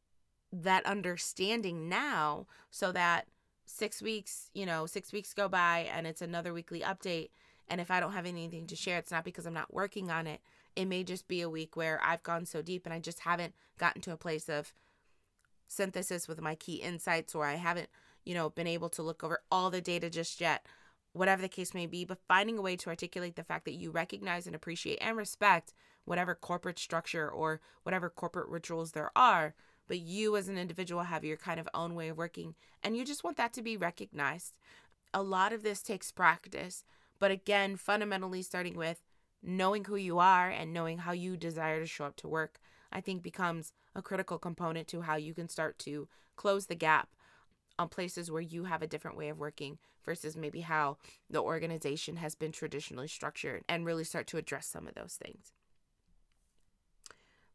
that 0.51 0.85
understanding 0.85 1.89
now 1.89 2.47
so 2.69 2.91
that 2.91 3.27
6 3.65 4.01
weeks, 4.01 4.49
you 4.53 4.65
know, 4.65 4.85
6 4.85 5.11
weeks 5.11 5.33
go 5.33 5.49
by 5.49 5.89
and 5.93 6.07
it's 6.07 6.21
another 6.21 6.53
weekly 6.53 6.81
update 6.81 7.29
and 7.67 7.81
if 7.81 7.91
I 7.91 7.99
don't 7.99 8.13
have 8.13 8.25
anything 8.25 8.65
to 8.67 8.75
share 8.75 8.97
it's 8.97 9.11
not 9.11 9.25
because 9.25 9.45
I'm 9.45 9.53
not 9.53 9.73
working 9.73 10.09
on 10.09 10.25
it. 10.25 10.41
It 10.75 10.85
may 10.85 11.03
just 11.03 11.27
be 11.27 11.41
a 11.41 11.49
week 11.49 11.75
where 11.75 11.99
I've 12.03 12.23
gone 12.23 12.45
so 12.45 12.61
deep 12.61 12.85
and 12.85 12.93
I 12.93 12.99
just 12.99 13.21
haven't 13.21 13.55
gotten 13.77 14.01
to 14.03 14.13
a 14.13 14.17
place 14.17 14.47
of 14.47 14.73
synthesis 15.67 16.27
with 16.27 16.39
my 16.39 16.55
key 16.55 16.75
insights 16.75 17.35
or 17.35 17.45
I 17.45 17.55
haven't, 17.55 17.89
you 18.23 18.33
know, 18.33 18.49
been 18.49 18.67
able 18.67 18.89
to 18.89 19.01
look 19.01 19.23
over 19.23 19.41
all 19.51 19.69
the 19.69 19.81
data 19.81 20.09
just 20.09 20.39
yet, 20.39 20.65
whatever 21.11 21.41
the 21.41 21.49
case 21.49 21.73
may 21.73 21.87
be, 21.87 22.05
but 22.05 22.19
finding 22.27 22.57
a 22.57 22.61
way 22.61 22.77
to 22.77 22.89
articulate 22.89 23.35
the 23.35 23.43
fact 23.43 23.65
that 23.65 23.73
you 23.73 23.91
recognize 23.91 24.45
and 24.45 24.55
appreciate 24.55 24.99
and 25.01 25.17
respect 25.17 25.73
whatever 26.05 26.35
corporate 26.35 26.79
structure 26.79 27.29
or 27.29 27.59
whatever 27.83 28.09
corporate 28.09 28.47
rituals 28.47 28.93
there 28.93 29.11
are, 29.13 29.55
but 29.87 29.99
you 29.99 30.35
as 30.35 30.47
an 30.47 30.57
individual 30.57 31.03
have 31.03 31.23
your 31.23 31.37
kind 31.37 31.59
of 31.59 31.69
own 31.73 31.95
way 31.95 32.09
of 32.09 32.17
working 32.17 32.55
and 32.83 32.95
you 32.95 33.05
just 33.05 33.23
want 33.23 33.37
that 33.37 33.53
to 33.53 33.61
be 33.61 33.77
recognized. 33.77 34.53
A 35.13 35.21
lot 35.21 35.53
of 35.53 35.63
this 35.63 35.81
takes 35.81 36.11
practice, 36.11 36.83
but 37.19 37.31
again, 37.31 37.75
fundamentally 37.75 38.41
starting 38.41 38.75
with 38.75 39.01
knowing 39.41 39.85
who 39.85 39.95
you 39.95 40.19
are 40.19 40.49
and 40.49 40.73
knowing 40.73 40.99
how 40.99 41.11
you 41.11 41.37
desire 41.37 41.79
to 41.79 41.85
show 41.85 42.05
up 42.05 42.15
to 42.17 42.27
work, 42.27 42.59
I 42.91 43.01
think 43.01 43.23
becomes 43.23 43.73
a 43.95 44.01
critical 44.01 44.37
component 44.37 44.87
to 44.89 45.01
how 45.01 45.15
you 45.15 45.33
can 45.33 45.49
start 45.49 45.79
to 45.79 46.07
close 46.35 46.67
the 46.67 46.75
gap 46.75 47.09
on 47.79 47.89
places 47.89 48.31
where 48.31 48.41
you 48.41 48.65
have 48.65 48.81
a 48.81 48.87
different 48.87 49.17
way 49.17 49.29
of 49.29 49.39
working 49.39 49.77
versus 50.05 50.37
maybe 50.37 50.61
how 50.61 50.97
the 51.29 51.41
organization 51.41 52.15
has 52.17 52.33
been 52.33 52.51
traditionally 52.51 53.07
structured 53.07 53.63
and 53.67 53.85
really 53.85 54.03
start 54.03 54.25
to 54.27 54.37
address 54.37 54.65
some 54.65 54.87
of 54.87 54.95
those 54.95 55.19
things. 55.21 55.51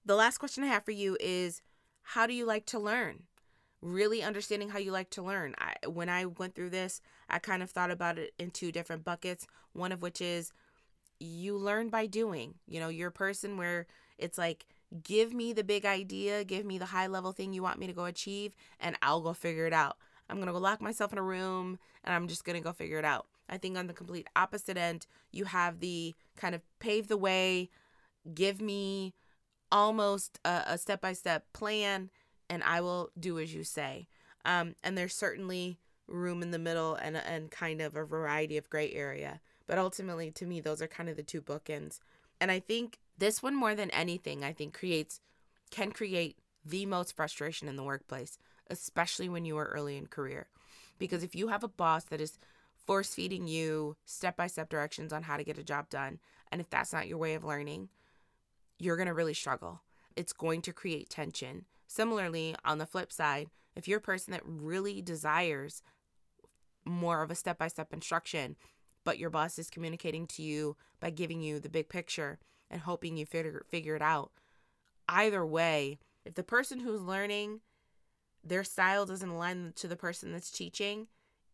The 0.05 0.17
last 0.17 0.39
question 0.39 0.65
I 0.65 0.69
have 0.69 0.85
for 0.85 0.91
you 0.91 1.17
is 1.21 1.63
how 2.03 2.27
do 2.27 2.35
you 2.35 2.47
like 2.47 2.67
to 2.67 2.79
learn? 2.79 3.25
Really 3.81 4.23
understanding 4.23 4.69
how 4.69 4.79
you 4.79 4.93
like 4.93 5.11
to 5.11 5.23
learn. 5.23 5.55
I, 5.59 5.87
when 5.89 6.09
I 6.09 6.27
went 6.27 6.55
through 6.55 6.71
this, 6.71 7.01
I 7.29 7.39
kind 7.39 7.63
of 7.63 7.71
thought 7.71 7.91
about 7.91 8.19
it 8.19 8.33
in 8.39 8.51
two 8.51 8.71
different 8.71 9.05
buckets. 9.05 9.47
One 9.73 9.93
of 9.93 10.03
which 10.03 10.21
is 10.21 10.53
you 11.19 11.57
learn 11.57 11.89
by 11.89 12.07
doing. 12.07 12.55
You 12.67 12.81
know, 12.81 12.89
you're 12.89 13.09
a 13.09 13.13
person 13.13 13.57
where 13.57 13.87
it's 14.19 14.39
like 14.39 14.67
Give 15.03 15.33
me 15.33 15.53
the 15.53 15.65
big 15.65 15.87
idea, 15.87 16.45
give 16.45 16.67
me 16.67 16.77
the 16.77 16.87
high 16.87 17.07
level 17.07 17.33
thing 17.33 17.53
you 17.53 17.63
want 17.63 17.79
me 17.79 17.87
to 17.87 17.93
go 17.93 18.05
achieve, 18.05 18.55
and 18.79 18.97
I'll 19.01 19.23
go 19.23 19.33
figure 19.33 19.67
it 19.67 19.73
out. 19.73 19.97
I'm 20.29 20.37
going 20.37 20.49
to 20.49 20.53
go 20.53 20.59
lock 20.59 20.83
myself 20.83 21.13
in 21.13 21.19
a 21.19 21.23
room 21.23 21.79
and 22.05 22.15
I'm 22.15 22.29
just 22.29 22.45
going 22.45 22.57
to 22.57 22.63
go 22.63 22.73
figure 22.73 22.99
it 22.99 23.05
out. 23.05 23.27
I 23.49 23.59
think 23.59 23.77
on 23.77 23.87
the 23.87 23.93
complete 23.93 24.27
opposite 24.37 24.77
end, 24.77 25.07
you 25.31 25.45
have 25.47 25.81
the 25.81 26.15
kind 26.37 26.55
of 26.55 26.63
pave 26.79 27.09
the 27.09 27.17
way, 27.17 27.71
give 28.33 28.61
me 28.61 29.15
almost 29.73 30.39
a 30.45 30.79
step 30.79 31.01
by 31.01 31.15
step 31.15 31.53
plan, 31.53 32.11
and 32.49 32.63
I 32.63 32.81
will 32.81 33.11
do 33.19 33.41
as 33.41 33.53
you 33.53 33.65
say. 33.65 34.07
Um, 34.45 34.77
and 34.85 34.97
there's 34.97 35.15
certainly 35.15 35.79
room 36.07 36.43
in 36.43 36.51
the 36.51 36.59
middle 36.59 36.95
and, 36.95 37.17
and 37.17 37.51
kind 37.51 37.81
of 37.81 37.97
a 37.97 38.05
variety 38.05 38.59
of 38.59 38.69
gray 38.71 38.93
area. 38.93 39.41
But 39.67 39.79
ultimately, 39.79 40.31
to 40.33 40.47
me, 40.47 40.61
those 40.61 40.83
are 40.83 40.87
kind 40.87 41.09
of 41.09 41.17
the 41.17 41.23
two 41.23 41.41
bookends. 41.41 41.99
And 42.41 42.51
I 42.51 42.61
think 42.61 42.99
This 43.19 43.43
one, 43.43 43.55
more 43.55 43.75
than 43.75 43.91
anything, 43.91 44.43
I 44.43 44.53
think 44.53 44.75
creates, 44.75 45.21
can 45.71 45.93
create 45.93 46.39
the 46.65 46.87
most 46.87 47.15
frustration 47.15 47.69
in 47.69 47.77
the 47.77 47.83
workplace, 47.83 48.39
especially 48.71 49.29
when 49.29 49.45
you 49.45 49.57
are 49.59 49.67
early 49.67 49.97
in 49.97 50.07
career. 50.07 50.49
Because 50.99 51.23
if 51.23 51.35
you 51.35 51.49
have 51.49 51.65
a 51.65 51.69
boss 51.69 52.05
that 52.05 52.21
is 52.21 52.39
force 52.87 53.15
feeding 53.15 53.47
you 53.47 53.97
step 54.05 54.37
by 54.37 54.47
step 54.47 54.69
directions 54.69 55.13
on 55.13 55.23
how 55.23 55.37
to 55.37 55.45
get 55.45 55.59
a 55.59 55.65
job 55.65 55.89
done, 55.89 56.19
and 56.51 56.61
if 56.61 56.69
that's 56.71 56.93
not 56.93 57.09
your 57.09 57.19
way 57.19 57.35
of 57.35 57.45
learning, 57.45 57.91
you're 58.83 58.97
going 58.97 59.07
to 59.07 59.15
really 59.15 59.35
struggle. 59.35 59.83
It's 60.17 60.33
going 60.33 60.61
to 60.63 60.73
create 60.73 61.09
tension. 61.09 61.67
Similarly, 61.87 62.57
on 62.65 62.79
the 62.79 62.87
flip 62.87 63.13
side, 63.13 63.49
if 63.77 63.87
you're 63.87 63.99
a 63.99 64.03
person 64.03 64.33
that 64.33 64.43
really 64.45 65.01
desires 65.01 65.83
more 66.85 67.23
of 67.23 67.31
a 67.31 67.37
step 67.37 67.59
by 67.59 67.69
step 67.69 67.93
instruction, 67.93 68.57
but 69.05 69.19
your 69.19 69.31
boss 69.31 69.57
is 69.59 69.71
communicating 69.71 70.27
to 70.27 70.43
you 70.43 70.77
by 70.99 71.11
giving 71.11 71.41
you 71.41 71.61
the 71.61 71.69
big 71.69 71.89
picture 71.89 72.41
and 72.71 72.81
hoping 72.81 73.17
you 73.17 73.25
figure, 73.25 73.65
figure 73.69 73.95
it 73.95 74.03
out, 74.03 74.33
either 75.09 75.47
way, 75.47 75.99
if 76.25 76.35
the 76.35 76.43
person 76.43 76.81
who's 76.81 77.01
learning, 77.01 77.61
their 78.43 78.65
style 78.65 79.07
doesn't 79.07 79.29
align 79.29 79.73
to 79.77 79.87
the 79.87 79.97
person 79.97 80.33
that's 80.33 80.51
teaching, 80.51 81.07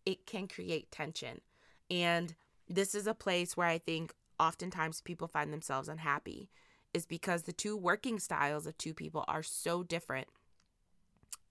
it 0.06 0.24
can 0.24 0.48
create 0.48 0.90
tension. 0.90 1.42
And 1.90 2.34
this 2.68 2.94
is 2.94 3.06
a 3.06 3.14
place 3.14 3.56
where 3.56 3.66
I 3.66 3.78
think 3.78 4.14
oftentimes 4.40 5.02
people 5.02 5.28
find 5.28 5.52
themselves 5.52 5.88
unhappy 5.88 6.48
is 6.94 7.06
because 7.06 7.42
the 7.42 7.52
two 7.52 7.76
working 7.76 8.18
styles 8.18 8.66
of 8.66 8.76
two 8.78 8.94
people 8.94 9.24
are 9.28 9.42
so 9.42 9.82
different. 9.82 10.28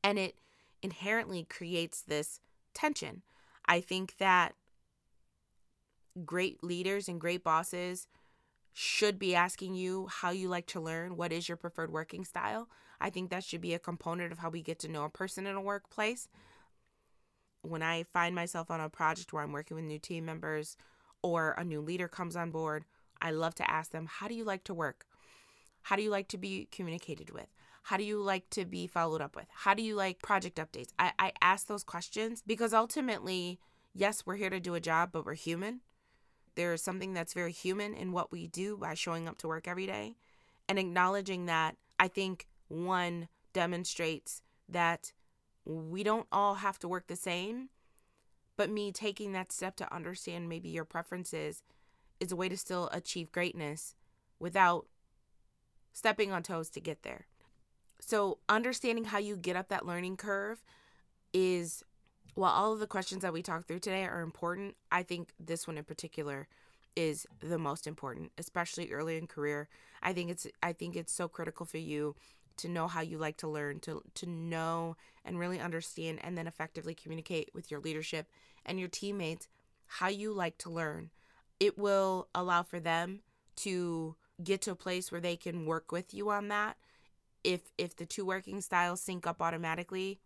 And 0.03 0.17
it 0.17 0.35
inherently 0.81 1.43
creates 1.43 2.01
this 2.01 2.39
tension. 2.73 3.23
I 3.65 3.81
think 3.81 4.17
that 4.17 4.55
great 6.25 6.63
leaders 6.63 7.07
and 7.07 7.21
great 7.21 7.43
bosses 7.43 8.07
should 8.73 9.17
be 9.17 9.35
asking 9.35 9.73
you 9.73 10.07
how 10.07 10.29
you 10.29 10.49
like 10.49 10.67
to 10.67 10.79
learn, 10.79 11.17
what 11.17 11.31
is 11.31 11.49
your 11.49 11.57
preferred 11.57 11.91
working 11.91 12.23
style. 12.23 12.69
I 13.01 13.09
think 13.09 13.29
that 13.29 13.43
should 13.43 13.61
be 13.61 13.73
a 13.73 13.79
component 13.79 14.31
of 14.31 14.39
how 14.39 14.49
we 14.49 14.61
get 14.61 14.79
to 14.79 14.87
know 14.87 15.03
a 15.03 15.09
person 15.09 15.47
in 15.47 15.55
a 15.55 15.61
workplace. 15.61 16.27
When 17.61 17.81
I 17.81 18.03
find 18.03 18.35
myself 18.35 18.69
on 18.69 18.79
a 18.79 18.89
project 18.89 19.33
where 19.33 19.43
I'm 19.43 19.51
working 19.51 19.75
with 19.75 19.85
new 19.85 19.99
team 19.99 20.25
members 20.25 20.77
or 21.21 21.55
a 21.57 21.63
new 21.63 21.81
leader 21.81 22.07
comes 22.07 22.35
on 22.35 22.51
board, 22.51 22.85
I 23.21 23.31
love 23.31 23.55
to 23.55 23.69
ask 23.69 23.91
them, 23.91 24.07
How 24.07 24.27
do 24.27 24.35
you 24.35 24.43
like 24.43 24.63
to 24.65 24.73
work? 24.73 25.05
How 25.87 25.95
do 25.95 26.01
you 26.01 26.09
like 26.09 26.27
to 26.29 26.37
be 26.37 26.67
communicated 26.69 27.29
with? 27.29 27.47
How 27.83 27.95
do 27.95 28.03
you 28.03 28.21
like 28.21 28.49
to 28.49 28.65
be 28.65 28.87
followed 28.87 29.21
up 29.21 29.37
with? 29.37 29.45
How 29.53 29.73
do 29.73 29.81
you 29.81 29.95
like 29.95 30.21
project 30.21 30.57
updates? 30.57 30.89
I, 30.99 31.13
I 31.17 31.31
ask 31.41 31.67
those 31.67 31.85
questions 31.85 32.43
because 32.45 32.73
ultimately, 32.73 33.61
yes, 33.93 34.25
we're 34.25 34.35
here 34.35 34.49
to 34.49 34.59
do 34.59 34.75
a 34.75 34.81
job, 34.81 35.11
but 35.13 35.25
we're 35.25 35.35
human. 35.35 35.79
There 36.55 36.73
is 36.73 36.83
something 36.83 37.13
that's 37.13 37.33
very 37.33 37.53
human 37.53 37.93
in 37.93 38.11
what 38.11 38.33
we 38.33 38.47
do 38.47 38.75
by 38.75 38.95
showing 38.95 39.29
up 39.29 39.37
to 39.37 39.47
work 39.47 39.65
every 39.65 39.85
day. 39.85 40.17
And 40.67 40.77
acknowledging 40.77 41.45
that, 41.45 41.77
I 41.97 42.09
think 42.09 42.47
one 42.67 43.29
demonstrates 43.53 44.41
that 44.67 45.13
we 45.63 46.03
don't 46.03 46.27
all 46.33 46.55
have 46.55 46.77
to 46.79 46.89
work 46.89 47.07
the 47.07 47.15
same, 47.15 47.69
but 48.57 48.69
me 48.69 48.91
taking 48.91 49.31
that 49.31 49.53
step 49.53 49.77
to 49.77 49.95
understand 49.95 50.49
maybe 50.49 50.67
your 50.67 50.83
preferences 50.83 51.63
is 52.19 52.33
a 52.33 52.35
way 52.35 52.49
to 52.49 52.57
still 52.57 52.89
achieve 52.91 53.31
greatness 53.31 53.95
without 54.37 54.85
stepping 55.97 56.31
on 56.31 56.43
toes 56.43 56.69
to 56.69 56.79
get 56.79 57.01
there. 57.01 57.25
So, 57.99 58.37
understanding 58.47 59.05
how 59.05 59.17
you 59.17 59.35
get 59.35 59.55
up 59.55 59.69
that 59.69 59.85
learning 59.85 60.17
curve 60.17 60.61
is, 61.33 61.83
while 62.35 62.51
all 62.51 62.73
of 62.73 62.79
the 62.79 62.85
questions 62.85 63.23
that 63.23 63.33
we 63.33 63.41
talked 63.41 63.67
through 63.67 63.79
today 63.79 64.03
are 64.05 64.21
important, 64.21 64.75
I 64.91 65.01
think 65.01 65.33
this 65.39 65.65
one 65.65 65.75
in 65.75 65.83
particular 65.83 66.47
is 66.95 67.25
the 67.39 67.57
most 67.57 67.87
important, 67.87 68.31
especially 68.37 68.91
early 68.91 69.17
in 69.17 69.25
career. 69.25 69.69
I 70.03 70.13
think 70.13 70.29
it's 70.29 70.45
I 70.61 70.73
think 70.73 70.95
it's 70.95 71.11
so 71.11 71.27
critical 71.27 71.65
for 71.65 71.79
you 71.79 72.15
to 72.57 72.69
know 72.69 72.87
how 72.87 73.01
you 73.01 73.17
like 73.17 73.37
to 73.37 73.47
learn, 73.47 73.79
to 73.81 74.03
to 74.13 74.27
know 74.27 74.97
and 75.25 75.39
really 75.39 75.59
understand 75.59 76.19
and 76.23 76.37
then 76.37 76.45
effectively 76.45 76.93
communicate 76.93 77.49
with 77.55 77.71
your 77.71 77.79
leadership 77.79 78.27
and 78.67 78.79
your 78.79 78.89
teammates 78.89 79.47
how 79.87 80.09
you 80.09 80.31
like 80.31 80.59
to 80.59 80.69
learn. 80.69 81.09
It 81.59 81.75
will 81.75 82.27
allow 82.35 82.61
for 82.61 82.79
them 82.79 83.21
to 83.57 84.15
get 84.43 84.61
to 84.61 84.71
a 84.71 84.75
place 84.75 85.11
where 85.11 85.21
they 85.21 85.35
can 85.35 85.65
work 85.65 85.91
with 85.91 86.13
you 86.13 86.29
on 86.29 86.47
that. 86.49 86.77
If 87.43 87.71
if 87.77 87.95
the 87.95 88.05
two 88.05 88.25
working 88.25 88.61
styles 88.61 89.01
sync 89.01 89.25
up 89.25 89.41
automatically, 89.41 90.19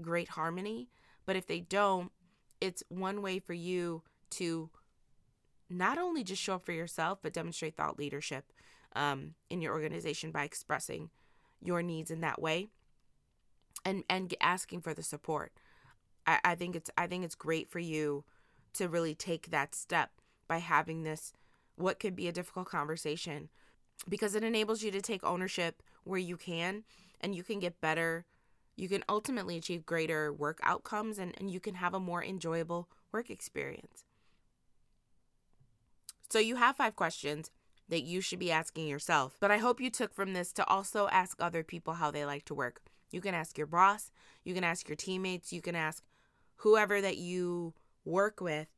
great 0.00 0.30
harmony. 0.30 0.88
But 1.26 1.36
if 1.36 1.46
they 1.46 1.60
don't, 1.60 2.12
it's 2.60 2.82
one 2.88 3.22
way 3.22 3.38
for 3.38 3.54
you 3.54 4.02
to 4.30 4.70
not 5.70 5.98
only 5.98 6.22
just 6.22 6.42
show 6.42 6.56
up 6.56 6.64
for 6.64 6.72
yourself, 6.72 7.18
but 7.22 7.32
demonstrate 7.32 7.76
thought 7.76 7.98
leadership 7.98 8.52
um, 8.94 9.34
in 9.48 9.60
your 9.60 9.72
organization 9.72 10.30
by 10.30 10.44
expressing 10.44 11.10
your 11.62 11.82
needs 11.82 12.10
in 12.10 12.20
that 12.20 12.40
way 12.40 12.68
and 13.84 14.04
and 14.08 14.34
asking 14.40 14.80
for 14.80 14.94
the 14.94 15.02
support. 15.02 15.52
I, 16.26 16.40
I 16.44 16.54
think 16.54 16.76
it's 16.76 16.90
I 16.96 17.06
think 17.06 17.24
it's 17.24 17.34
great 17.34 17.68
for 17.68 17.78
you 17.78 18.24
to 18.74 18.88
really 18.88 19.14
take 19.14 19.50
that 19.50 19.74
step 19.74 20.10
by 20.48 20.58
having 20.58 21.02
this 21.02 21.32
what 21.76 21.98
could 21.98 22.16
be 22.16 22.28
a 22.28 22.32
difficult 22.32 22.66
conversation 22.66 23.48
because 24.08 24.34
it 24.34 24.44
enables 24.44 24.82
you 24.82 24.90
to 24.90 25.00
take 25.00 25.24
ownership 25.24 25.82
where 26.04 26.18
you 26.18 26.36
can 26.36 26.84
and 27.20 27.34
you 27.34 27.42
can 27.42 27.58
get 27.58 27.80
better 27.80 28.24
you 28.76 28.88
can 28.88 29.04
ultimately 29.08 29.56
achieve 29.56 29.86
greater 29.86 30.32
work 30.32 30.58
outcomes 30.62 31.18
and, 31.18 31.32
and 31.38 31.50
you 31.50 31.60
can 31.60 31.76
have 31.76 31.94
a 31.94 32.00
more 32.00 32.24
enjoyable 32.24 32.88
work 33.12 33.30
experience 33.30 34.04
so 36.28 36.38
you 36.38 36.56
have 36.56 36.76
five 36.76 36.96
questions 36.96 37.50
that 37.88 38.02
you 38.02 38.20
should 38.20 38.38
be 38.38 38.50
asking 38.50 38.88
yourself. 38.88 39.36
But 39.40 39.50
I 39.50 39.58
hope 39.58 39.80
you 39.80 39.90
took 39.90 40.14
from 40.14 40.32
this 40.32 40.52
to 40.54 40.66
also 40.66 41.08
ask 41.08 41.36
other 41.40 41.62
people 41.62 41.94
how 41.94 42.10
they 42.10 42.24
like 42.24 42.44
to 42.46 42.54
work. 42.54 42.80
You 43.10 43.20
can 43.20 43.34
ask 43.34 43.56
your 43.58 43.66
boss, 43.66 44.10
you 44.42 44.54
can 44.54 44.64
ask 44.64 44.88
your 44.88 44.96
teammates, 44.96 45.52
you 45.52 45.60
can 45.60 45.76
ask 45.76 46.02
whoever 46.56 47.00
that 47.00 47.18
you 47.18 47.74
work 48.04 48.40
with 48.40 48.68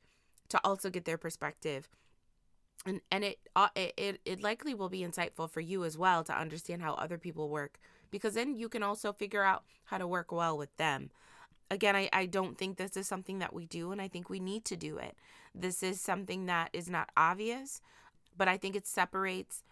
to 0.48 0.60
also 0.64 0.90
get 0.90 1.04
their 1.04 1.18
perspective. 1.18 1.88
And 2.86 3.00
and 3.10 3.24
it 3.24 3.38
uh, 3.56 3.68
it 3.74 4.20
it 4.24 4.42
likely 4.42 4.72
will 4.74 4.88
be 4.88 5.00
insightful 5.00 5.50
for 5.50 5.60
you 5.60 5.84
as 5.84 5.98
well 5.98 6.22
to 6.24 6.38
understand 6.38 6.82
how 6.82 6.94
other 6.94 7.18
people 7.18 7.48
work 7.48 7.78
because 8.10 8.34
then 8.34 8.54
you 8.54 8.68
can 8.68 8.82
also 8.82 9.12
figure 9.12 9.42
out 9.42 9.64
how 9.86 9.98
to 9.98 10.06
work 10.06 10.32
well 10.32 10.56
with 10.56 10.74
them. 10.76 11.10
Again, 11.70 11.96
I, 11.96 12.08
I 12.12 12.26
don't 12.26 12.56
think 12.56 12.76
this 12.76 12.96
is 12.96 13.08
something 13.08 13.40
that 13.40 13.52
we 13.52 13.66
do, 13.66 13.90
and 13.90 14.00
I 14.00 14.06
think 14.06 14.30
we 14.30 14.38
need 14.38 14.64
to 14.66 14.76
do 14.76 14.98
it. 14.98 15.16
This 15.52 15.82
is 15.82 16.00
something 16.00 16.46
that 16.46 16.70
is 16.72 16.88
not 16.88 17.10
obvious, 17.16 17.80
but 18.38 18.46
I 18.46 18.56
think 18.56 18.76
it 18.76 18.86
separates 18.86 19.64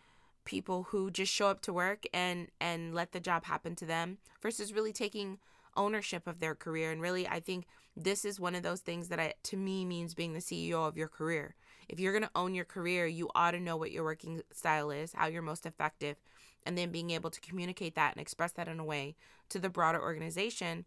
people 0.45 0.85
who 0.85 1.11
just 1.11 1.33
show 1.33 1.49
up 1.49 1.61
to 1.63 1.73
work 1.73 2.05
and 2.13 2.49
and 2.61 2.95
let 2.95 3.13
the 3.13 3.21
job 3.21 3.45
happen 3.45 3.75
to 3.77 3.87
them 3.87 4.19
versus 4.43 4.73
really 4.73 4.93
taking 4.93 5.39
ownership 5.77 6.27
of 6.27 6.39
their 6.39 6.55
career 6.55 6.93
and 6.93 7.01
really 7.01 7.27
I 7.27 7.41
think 7.41 7.67
this 7.97 8.25
is 8.25 8.39
one 8.39 8.55
of 8.55 8.63
those 8.63 8.81
things 8.81 9.09
that 9.09 9.19
I 9.19 9.35
to 9.45 9.57
me 9.57 9.85
means 9.85 10.15
being 10.15 10.35
the 10.35 10.41
CEO 10.41 10.87
of 10.87 10.97
your 10.97 11.09
career. 11.09 11.55
If 11.89 12.01
you're 12.01 12.13
going 12.13 12.25
to 12.25 12.31
own 12.35 12.55
your 12.55 12.65
career, 12.65 13.07
you 13.07 13.31
ought 13.35 13.53
to 13.53 13.61
know 13.61 13.77
what 13.77 13.93
your 13.93 14.05
working 14.05 14.43
style 14.53 14.91
is, 14.91 15.13
how 15.13 15.27
you're 15.27 15.43
most 15.43 15.67
effective, 15.67 16.17
and 16.65 16.77
then 16.79 16.91
being 16.91 17.11
able 17.11 17.31
to 17.31 17.41
communicate 17.41 17.95
that 17.95 18.13
and 18.13 18.21
express 18.21 18.53
that 18.53 18.69
in 18.69 18.81
a 18.81 18.85
way 18.85 19.17
to 19.51 19.59
the 19.59 19.69
broader 19.69 20.01
organization, 20.01 20.85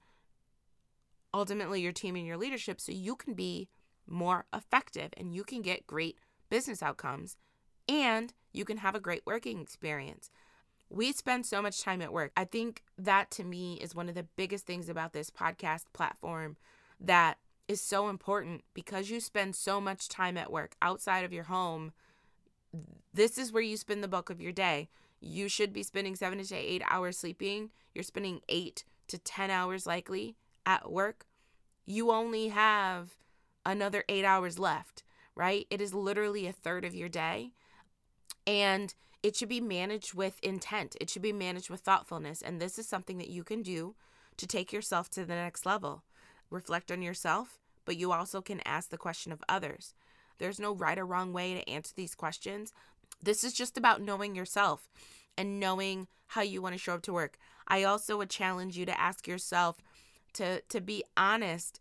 ultimately 1.33 1.81
your 1.81 1.91
team 1.91 2.15
and 2.15 2.25
your 2.25 2.37
leadership 2.37 2.81
so 2.81 2.91
you 2.91 3.15
can 3.15 3.33
be 3.33 3.69
more 4.07 4.45
effective 4.53 5.09
and 5.17 5.35
you 5.35 5.43
can 5.43 5.61
get 5.61 5.85
great 5.87 6.17
business 6.49 6.81
outcomes 6.81 7.37
and 7.87 8.33
you 8.53 8.65
can 8.65 8.77
have 8.77 8.95
a 8.95 8.99
great 8.99 9.21
working 9.25 9.59
experience. 9.61 10.29
We 10.89 11.11
spend 11.11 11.45
so 11.45 11.61
much 11.61 11.81
time 11.81 12.01
at 12.01 12.13
work. 12.13 12.31
I 12.37 12.45
think 12.45 12.83
that 12.97 13.29
to 13.31 13.43
me 13.43 13.75
is 13.75 13.93
one 13.93 14.09
of 14.09 14.15
the 14.15 14.27
biggest 14.35 14.65
things 14.65 14.87
about 14.89 15.13
this 15.13 15.29
podcast 15.29 15.83
platform 15.93 16.55
that 16.99 17.37
is 17.67 17.81
so 17.81 18.09
important 18.09 18.63
because 18.73 19.09
you 19.09 19.19
spend 19.19 19.55
so 19.55 19.81
much 19.81 20.09
time 20.09 20.37
at 20.37 20.51
work 20.51 20.75
outside 20.81 21.25
of 21.25 21.33
your 21.33 21.45
home. 21.45 21.91
This 23.13 23.37
is 23.37 23.51
where 23.51 23.63
you 23.63 23.77
spend 23.77 24.03
the 24.03 24.07
bulk 24.07 24.29
of 24.29 24.41
your 24.41 24.51
day. 24.51 24.89
You 25.19 25.49
should 25.49 25.73
be 25.73 25.83
spending 25.83 26.15
seven 26.15 26.41
to 26.41 26.55
eight 26.55 26.83
hours 26.89 27.17
sleeping. 27.17 27.71
You're 27.93 28.03
spending 28.03 28.41
eight 28.47 28.85
to 29.07 29.17
10 29.17 29.49
hours 29.49 29.85
likely 29.87 30.35
at 30.65 30.91
work. 30.91 31.25
You 31.85 32.11
only 32.11 32.49
have 32.49 33.17
another 33.65 34.03
eight 34.07 34.25
hours 34.25 34.59
left, 34.59 35.03
right? 35.35 35.65
It 35.69 35.81
is 35.81 35.93
literally 35.93 36.47
a 36.47 36.53
third 36.53 36.85
of 36.85 36.95
your 36.95 37.09
day. 37.09 37.53
And 38.45 38.93
it 39.23 39.35
should 39.35 39.49
be 39.49 39.61
managed 39.61 40.13
with 40.13 40.39
intent, 40.41 40.95
it 41.01 41.09
should 41.09 41.21
be 41.21 41.33
managed 41.33 41.69
with 41.69 41.81
thoughtfulness. 41.81 42.41
And 42.41 42.61
this 42.61 42.77
is 42.77 42.87
something 42.87 43.17
that 43.17 43.29
you 43.29 43.43
can 43.43 43.61
do 43.61 43.95
to 44.37 44.47
take 44.47 44.71
yourself 44.71 45.09
to 45.11 45.25
the 45.25 45.35
next 45.35 45.65
level. 45.65 46.03
Reflect 46.49 46.91
on 46.91 47.01
yourself, 47.01 47.59
but 47.85 47.97
you 47.97 48.11
also 48.11 48.41
can 48.41 48.61
ask 48.65 48.89
the 48.89 48.97
question 48.97 49.31
of 49.31 49.43
others. 49.49 49.93
There's 50.37 50.59
no 50.59 50.73
right 50.73 50.97
or 50.97 51.05
wrong 51.05 51.33
way 51.33 51.53
to 51.53 51.69
answer 51.69 51.93
these 51.95 52.15
questions. 52.15 52.73
This 53.21 53.43
is 53.43 53.53
just 53.53 53.77
about 53.77 54.01
knowing 54.01 54.35
yourself 54.35 54.87
and 55.37 55.59
knowing 55.59 56.07
how 56.27 56.41
you 56.41 56.61
want 56.61 56.73
to 56.73 56.79
show 56.79 56.93
up 56.93 57.01
to 57.03 57.13
work. 57.13 57.37
I 57.67 57.83
also 57.83 58.17
would 58.17 58.29
challenge 58.29 58.77
you 58.77 58.85
to 58.85 58.99
ask 58.99 59.27
yourself 59.27 59.77
to 60.33 60.61
to 60.61 60.81
be 60.81 61.03
honest 61.15 61.79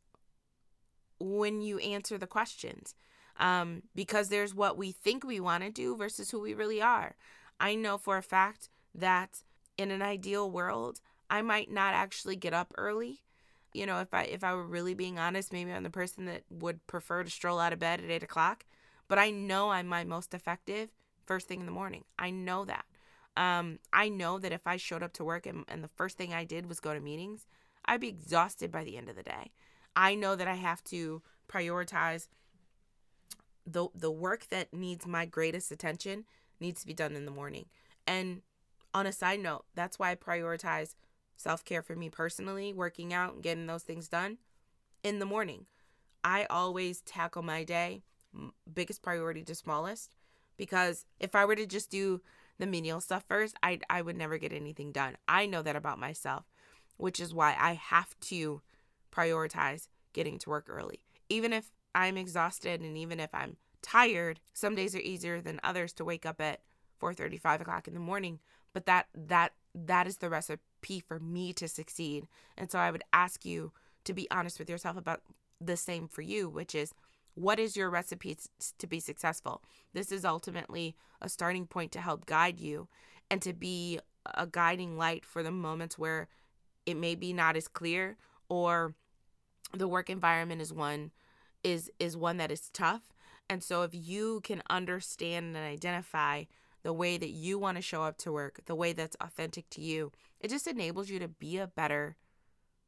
when 1.19 1.61
you 1.61 1.79
answer 1.79 2.19
the 2.19 2.27
questions 2.27 2.95
um, 3.39 3.83
because 3.95 4.29
there's 4.29 4.55
what 4.55 4.77
we 4.77 4.93
think 4.93 5.25
we 5.25 5.41
want 5.41 5.63
to 5.65 5.71
do 5.71 5.97
versus 5.97 6.31
who 6.31 6.41
we 6.41 6.55
really 6.55 6.81
are. 6.81 7.17
I 7.59 7.75
know 7.75 7.99
for 7.99 8.17
a 8.17 8.23
fact 8.23 8.69
that 8.95 9.43
in 9.79 9.91
an 9.91 10.03
ideal 10.03 10.51
world, 10.51 11.01
I 11.29 11.43
might 11.43 11.71
not 11.71 11.95
actually 11.95 12.37
get 12.37 12.55
up 12.55 12.73
early. 12.77 13.23
You 13.77 13.87
know, 13.87 14.01
if 14.01 14.13
I 14.15 14.23
if 14.23 14.43
I 14.43 14.55
were 14.55 14.67
really 14.67 14.95
being 14.95 15.19
honest, 15.19 15.53
maybe 15.53 15.73
I'm 15.73 15.83
the 15.83 15.91
person 15.91 16.25
that 16.27 16.45
would 16.51 16.87
prefer 16.87 17.23
to 17.23 17.31
stroll 17.31 17.59
out 17.59 17.73
of 17.73 17.79
bed 17.79 18.01
at 18.01 18.11
eight 18.11 18.23
o'clock. 18.23 18.65
But 19.09 19.19
I 19.19 19.31
know 19.31 19.71
I'm 19.71 19.87
my 19.87 20.05
most 20.05 20.35
effective 20.35 20.91
first 21.27 21.47
thing 21.47 21.61
in 21.61 21.67
the 21.67 21.73
morning. 21.73 22.05
I 22.19 22.31
know 22.31 22.65
that. 22.65 22.87
Um, 23.37 23.79
I 23.93 24.09
know 24.09 24.39
that 24.39 24.53
if 24.53 24.67
I 24.67 24.79
showed 24.79 25.03
up 25.03 25.13
to 25.15 25.25
work 25.25 25.45
and, 25.45 25.65
and 25.69 25.85
the 25.85 25.89
first 25.89 26.17
thing 26.17 26.33
I 26.33 26.45
did 26.45 26.67
was 26.67 26.81
go 26.81 26.95
to 26.95 27.01
meetings, 27.01 27.47
I'd 27.85 28.01
be 28.01 28.09
exhausted 28.09 28.73
by 28.73 28.83
the 28.83 28.97
end 28.97 29.11
of 29.11 29.17
the 29.17 29.23
day. 29.23 29.53
I 29.95 30.15
know 30.15 30.37
that 30.37 30.49
I 30.49 30.55
have 30.55 30.83
to 30.85 31.23
prioritize 31.49 32.29
the 33.67 33.89
the 33.95 34.11
work 34.11 34.47
that 34.49 34.73
needs 34.73 35.07
my 35.07 35.27
greatest 35.27 35.71
attention 35.71 36.25
needs 36.61 36.81
to 36.81 36.87
be 36.87 36.95
done 36.95 37.15
in 37.15 37.25
the 37.27 37.31
morning. 37.31 37.67
And 38.07 38.43
on 38.95 39.07
a 39.07 39.13
side 39.13 39.41
note, 39.41 39.65
that's 39.75 39.99
why 39.99 40.13
I 40.13 40.15
prioritize 40.15 40.95
self-care 41.37 41.83
for 41.83 41.95
me 41.97 42.09
personally, 42.11 42.73
working 42.73 43.13
out 43.13 43.35
and 43.35 43.43
getting 43.43 43.67
those 43.67 43.83
things 43.83 44.09
done 44.09 44.39
in 45.03 45.19
the 45.19 45.27
morning. 45.27 45.67
I 46.25 46.47
always 46.51 47.03
tackle 47.03 47.43
my 47.43 47.65
day 47.65 48.03
biggest 48.73 49.03
priority 49.03 49.43
to 49.45 49.55
smallest 49.55 50.15
because 50.57 51.07
if 51.21 51.35
I 51.35 51.45
were 51.45 51.57
to 51.57 51.67
just 51.67 51.91
do 51.91 52.21
the 52.59 52.67
menial 52.67 53.01
stuff 53.01 53.25
first, 53.29 53.57
I 53.63 53.81
I 53.91 54.03
would 54.03 54.17
never 54.17 54.39
get 54.39 54.53
anything 54.53 54.93
done. 54.93 55.17
I 55.29 55.47
know 55.47 55.63
that 55.63 55.77
about 55.77 55.99
myself, 55.99 56.45
which 56.97 57.21
is 57.21 57.35
why 57.35 57.57
I 57.59 57.75
have 57.75 58.19
to 58.23 58.63
prioritize 59.13 59.89
getting 60.13 60.39
to 60.41 60.51
work 60.51 60.67
early. 60.69 61.01
Even 61.29 61.53
if 61.53 61.71
I'm 61.95 62.17
exhausted 62.17 62.81
and 62.81 62.97
even 62.97 63.21
if 63.21 63.35
I'm 63.35 63.57
tired, 63.83 64.41
some 64.53 64.75
days 64.75 64.95
are 64.95 65.01
easier 65.01 65.41
than 65.41 65.61
others 65.63 65.93
to 65.95 66.05
wake 66.05 66.27
up 66.27 66.41
at 66.41 66.61
4 66.99 67.15
5 67.15 67.61
o'clock 67.61 67.89
in 67.89 67.95
the 67.95 68.01
morning. 68.01 68.41
But 68.73 68.87
that 68.87 69.07
that 69.15 69.53
that 69.75 70.07
is 70.07 70.19
the 70.19 70.31
recipe 70.31 70.63
for 71.09 71.19
me 71.19 71.53
to 71.53 71.69
succeed. 71.69 72.29
And 72.57 72.71
so 72.71 72.79
I 72.79 72.91
would 72.91 73.05
ask 73.13 73.45
you 73.45 73.73
to 74.05 74.13
be 74.13 74.31
honest 74.31 74.59
with 74.59 74.71
yourself 74.71 74.97
about 74.97 75.23
the 75.61 75.77
same 75.77 76.09
for 76.09 76.23
you, 76.23 76.49
which 76.49 76.75
is 76.75 76.95
what 77.35 77.59
is 77.59 77.77
your 77.77 77.91
recipe 77.91 78.37
to 78.79 78.87
be 78.87 79.01
successful? 79.01 79.63
This 79.93 80.11
is 80.11 80.25
ultimately 80.25 80.97
a 81.21 81.29
starting 81.29 81.67
point 81.67 81.93
to 81.93 82.01
help 82.01 82.27
guide 82.27 82.61
you 82.61 82.89
and 83.31 83.43
to 83.43 83.53
be 83.53 83.99
a 84.35 84.47
guiding 84.47 84.97
light 84.97 85.25
for 85.25 85.43
the 85.43 85.51
moments 85.51 85.99
where 85.99 86.29
it 86.87 86.97
may 86.97 87.15
be 87.15 87.33
not 87.33 87.57
as 87.57 87.69
clear 87.69 88.17
or 88.49 88.95
the 89.73 89.89
work 89.89 90.09
environment 90.09 90.63
is 90.63 90.73
one 90.73 91.11
is 91.63 91.91
is 91.99 92.17
one 92.17 92.37
that 92.37 92.51
is 92.51 92.71
tough. 92.71 93.03
And 93.49 93.63
so 93.63 93.83
if 93.83 93.91
you 93.93 94.41
can 94.43 94.63
understand 94.71 95.57
and 95.57 95.65
identify 95.65 96.45
the 96.87 96.93
way 96.93 97.19
that 97.19 97.31
you 97.31 97.59
want 97.59 97.77
to 97.77 97.83
show 97.83 98.05
up 98.05 98.17
to 98.17 98.31
work, 98.31 98.61
the 98.67 98.75
way 98.77 98.93
that's 98.93 99.17
authentic 99.21 99.69
to 99.69 99.81
you, 99.81 100.13
it 100.39 100.51
just 100.51 100.69
enables 100.69 101.11
you 101.11 101.19
to 101.19 101.27
be 101.27 101.59
a 101.59 101.67
better 101.67 102.15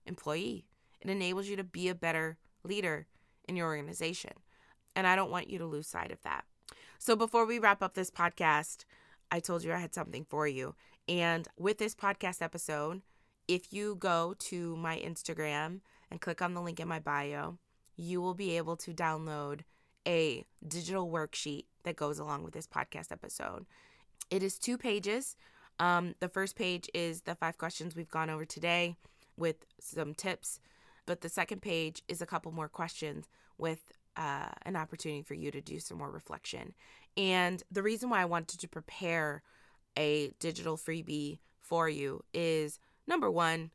employee. 0.07 0.67
It 1.01 1.11
enables 1.11 1.49
you 1.49 1.57
to 1.57 1.65
be 1.65 1.89
a 1.89 1.97
better 1.97 2.39
leader 2.63 3.09
in 3.49 3.57
your 3.57 3.67
organization. 3.67 4.35
And 4.95 5.05
I 5.05 5.17
don't 5.17 5.33
want 5.33 5.51
you 5.51 5.59
to 5.59 5.67
lose 5.67 5.89
sight 5.89 6.13
of 6.13 6.23
that. 6.23 6.45
So 7.01 7.17
before 7.17 7.45
we 7.45 7.59
wrap 7.59 7.83
up 7.83 7.95
this 7.95 8.09
podcast, 8.09 8.85
I 9.33 9.41
told 9.41 9.65
you 9.65 9.73
I 9.73 9.79
had 9.79 9.95
something 9.95 10.25
for 10.29 10.47
you. 10.47 10.77
And 11.09 11.49
with 11.59 11.79
this 11.79 11.97
podcast 11.97 12.41
episode, 12.41 13.03
if 13.49 13.73
you 13.73 13.97
go 13.97 14.37
to 14.39 14.77
my 14.77 14.99
Instagram 14.99 15.81
and 16.09 16.21
click 16.21 16.41
on 16.41 16.55
the 16.55 16.63
link 16.63 16.79
in 16.79 16.87
my 16.87 17.01
bio, 17.01 17.59
you 17.97 18.21
will 18.21 18.35
be 18.35 18.57
able 18.59 18.77
to 18.77 18.95
download 18.95 19.63
a 20.07 20.47
digital 20.69 21.11
worksheet 21.11 21.65
that 21.83 21.97
goes 21.97 22.21
along 22.21 22.45
with 22.45 22.55
this 22.55 22.69
podcast 22.69 23.11
episode. 23.11 23.67
It 24.31 24.43
is 24.43 24.59
two 24.59 24.79
pages. 24.79 25.37
Um, 25.81 26.15
the 26.21 26.29
first 26.29 26.57
page 26.57 26.89
is 26.93 27.23
the 27.23 27.35
five 27.35 27.57
questions 27.57 27.95
we've 27.95 28.11
gone 28.11 28.31
over 28.31 28.45
today 28.45 28.97
with 29.37 29.65
some 29.79 30.15
tips 30.15 30.61
but 31.09 31.23
the 31.23 31.31
second 31.31 31.63
page 31.63 32.03
is 32.07 32.21
a 32.21 32.27
couple 32.27 32.53
more 32.53 32.69
questions 32.69 33.31
with 33.57 33.81
uh, 34.19 34.51
an 34.67 34.77
opportunity 34.77 35.23
for 35.23 35.33
you 35.33 35.51
to 35.51 35.63
do 35.63 35.81
some 35.81 35.97
more 35.97 36.11
reflection. 36.11 36.75
And 37.17 37.63
the 37.73 37.83
reason 37.83 38.11
why 38.11 38.21
I 38.21 38.27
wanted 38.27 38.61
to 38.61 38.69
prepare 38.69 39.43
a 39.97 40.33
digital 40.39 40.77
freebie 40.77 41.39
for 41.63 41.89
you 41.89 42.25
is 42.35 42.79
number 43.07 43.31
one, 43.31 43.71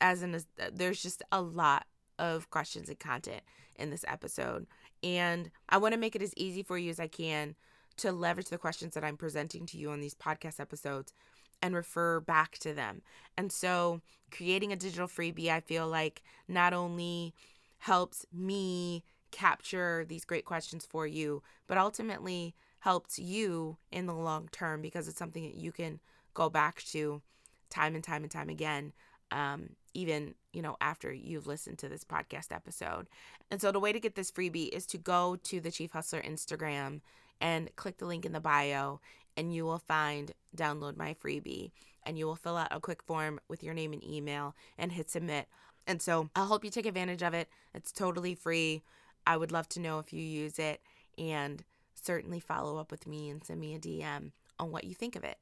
as 0.00 0.22
in, 0.22 0.34
there's 0.72 1.02
just 1.02 1.22
a 1.30 1.42
lot 1.42 1.84
of 2.18 2.48
questions 2.48 2.88
and 2.88 2.98
content 2.98 3.42
in 3.76 3.90
this 3.90 4.06
episode. 4.08 4.66
And 5.02 5.50
I 5.68 5.76
want 5.76 5.92
to 5.92 6.00
make 6.00 6.16
it 6.16 6.22
as 6.22 6.32
easy 6.38 6.62
for 6.62 6.78
you 6.78 6.88
as 6.88 6.98
I 6.98 7.06
can 7.06 7.54
to 7.98 8.12
leverage 8.12 8.48
the 8.48 8.58
questions 8.58 8.94
that 8.94 9.04
I'm 9.04 9.16
presenting 9.16 9.66
to 9.66 9.78
you 9.78 9.90
on 9.90 10.00
these 10.00 10.14
podcast 10.14 10.60
episodes 10.60 11.12
and 11.60 11.74
refer 11.74 12.20
back 12.20 12.58
to 12.58 12.74
them. 12.74 13.02
And 13.36 13.52
so, 13.52 14.00
creating 14.30 14.72
a 14.72 14.76
digital 14.76 15.06
freebie, 15.06 15.48
I 15.48 15.60
feel 15.60 15.86
like 15.86 16.22
not 16.48 16.72
only 16.72 17.34
helps 17.78 18.26
me 18.32 19.04
capture 19.30 20.04
these 20.06 20.24
great 20.24 20.44
questions 20.44 20.86
for 20.86 21.06
you, 21.06 21.42
but 21.66 21.78
ultimately 21.78 22.54
helps 22.80 23.18
you 23.18 23.76
in 23.90 24.06
the 24.06 24.14
long 24.14 24.48
term 24.50 24.82
because 24.82 25.08
it's 25.08 25.18
something 25.18 25.44
that 25.44 25.54
you 25.54 25.72
can 25.72 26.00
go 26.34 26.50
back 26.50 26.82
to 26.82 27.22
time 27.70 27.94
and 27.94 28.04
time 28.04 28.22
and 28.22 28.30
time 28.30 28.48
again. 28.48 28.92
Um, 29.30 29.70
even 29.94 30.34
you 30.52 30.62
know 30.62 30.76
after 30.80 31.12
you've 31.12 31.46
listened 31.46 31.78
to 31.78 31.88
this 31.88 32.04
podcast 32.04 32.52
episode 32.52 33.06
and 33.50 33.60
so 33.60 33.72
the 33.72 33.80
way 33.80 33.92
to 33.92 34.00
get 34.00 34.14
this 34.14 34.30
freebie 34.30 34.68
is 34.68 34.86
to 34.86 34.98
go 34.98 35.36
to 35.42 35.60
the 35.60 35.70
chief 35.70 35.92
hustler 35.92 36.22
instagram 36.22 37.00
and 37.42 37.74
click 37.76 37.98
the 37.98 38.06
link 38.06 38.24
in 38.24 38.32
the 38.32 38.40
bio 38.40 39.00
and 39.36 39.54
you 39.54 39.64
will 39.64 39.80
find 39.80 40.32
download 40.56 40.96
my 40.96 41.14
freebie 41.14 41.72
and 42.04 42.18
you 42.18 42.26
will 42.26 42.36
fill 42.36 42.56
out 42.56 42.68
a 42.70 42.80
quick 42.80 43.02
form 43.02 43.40
with 43.48 43.62
your 43.62 43.74
name 43.74 43.92
and 43.92 44.04
email 44.04 44.54
and 44.78 44.92
hit 44.92 45.10
submit. 45.10 45.46
And 45.86 46.00
so 46.00 46.30
I 46.36 46.44
hope 46.44 46.64
you 46.64 46.70
take 46.70 46.86
advantage 46.86 47.22
of 47.22 47.34
it. 47.34 47.48
It's 47.74 47.92
totally 47.92 48.34
free. 48.34 48.82
I 49.26 49.36
would 49.36 49.52
love 49.52 49.68
to 49.70 49.80
know 49.80 49.98
if 49.98 50.12
you 50.12 50.22
use 50.22 50.58
it 50.58 50.80
and 51.18 51.64
certainly 51.94 52.40
follow 52.40 52.78
up 52.78 52.90
with 52.90 53.06
me 53.06 53.28
and 53.28 53.44
send 53.44 53.60
me 53.60 53.74
a 53.74 53.78
DM 53.78 54.30
on 54.58 54.70
what 54.70 54.84
you 54.84 54.94
think 54.94 55.16
of 55.16 55.24
it. 55.24 55.38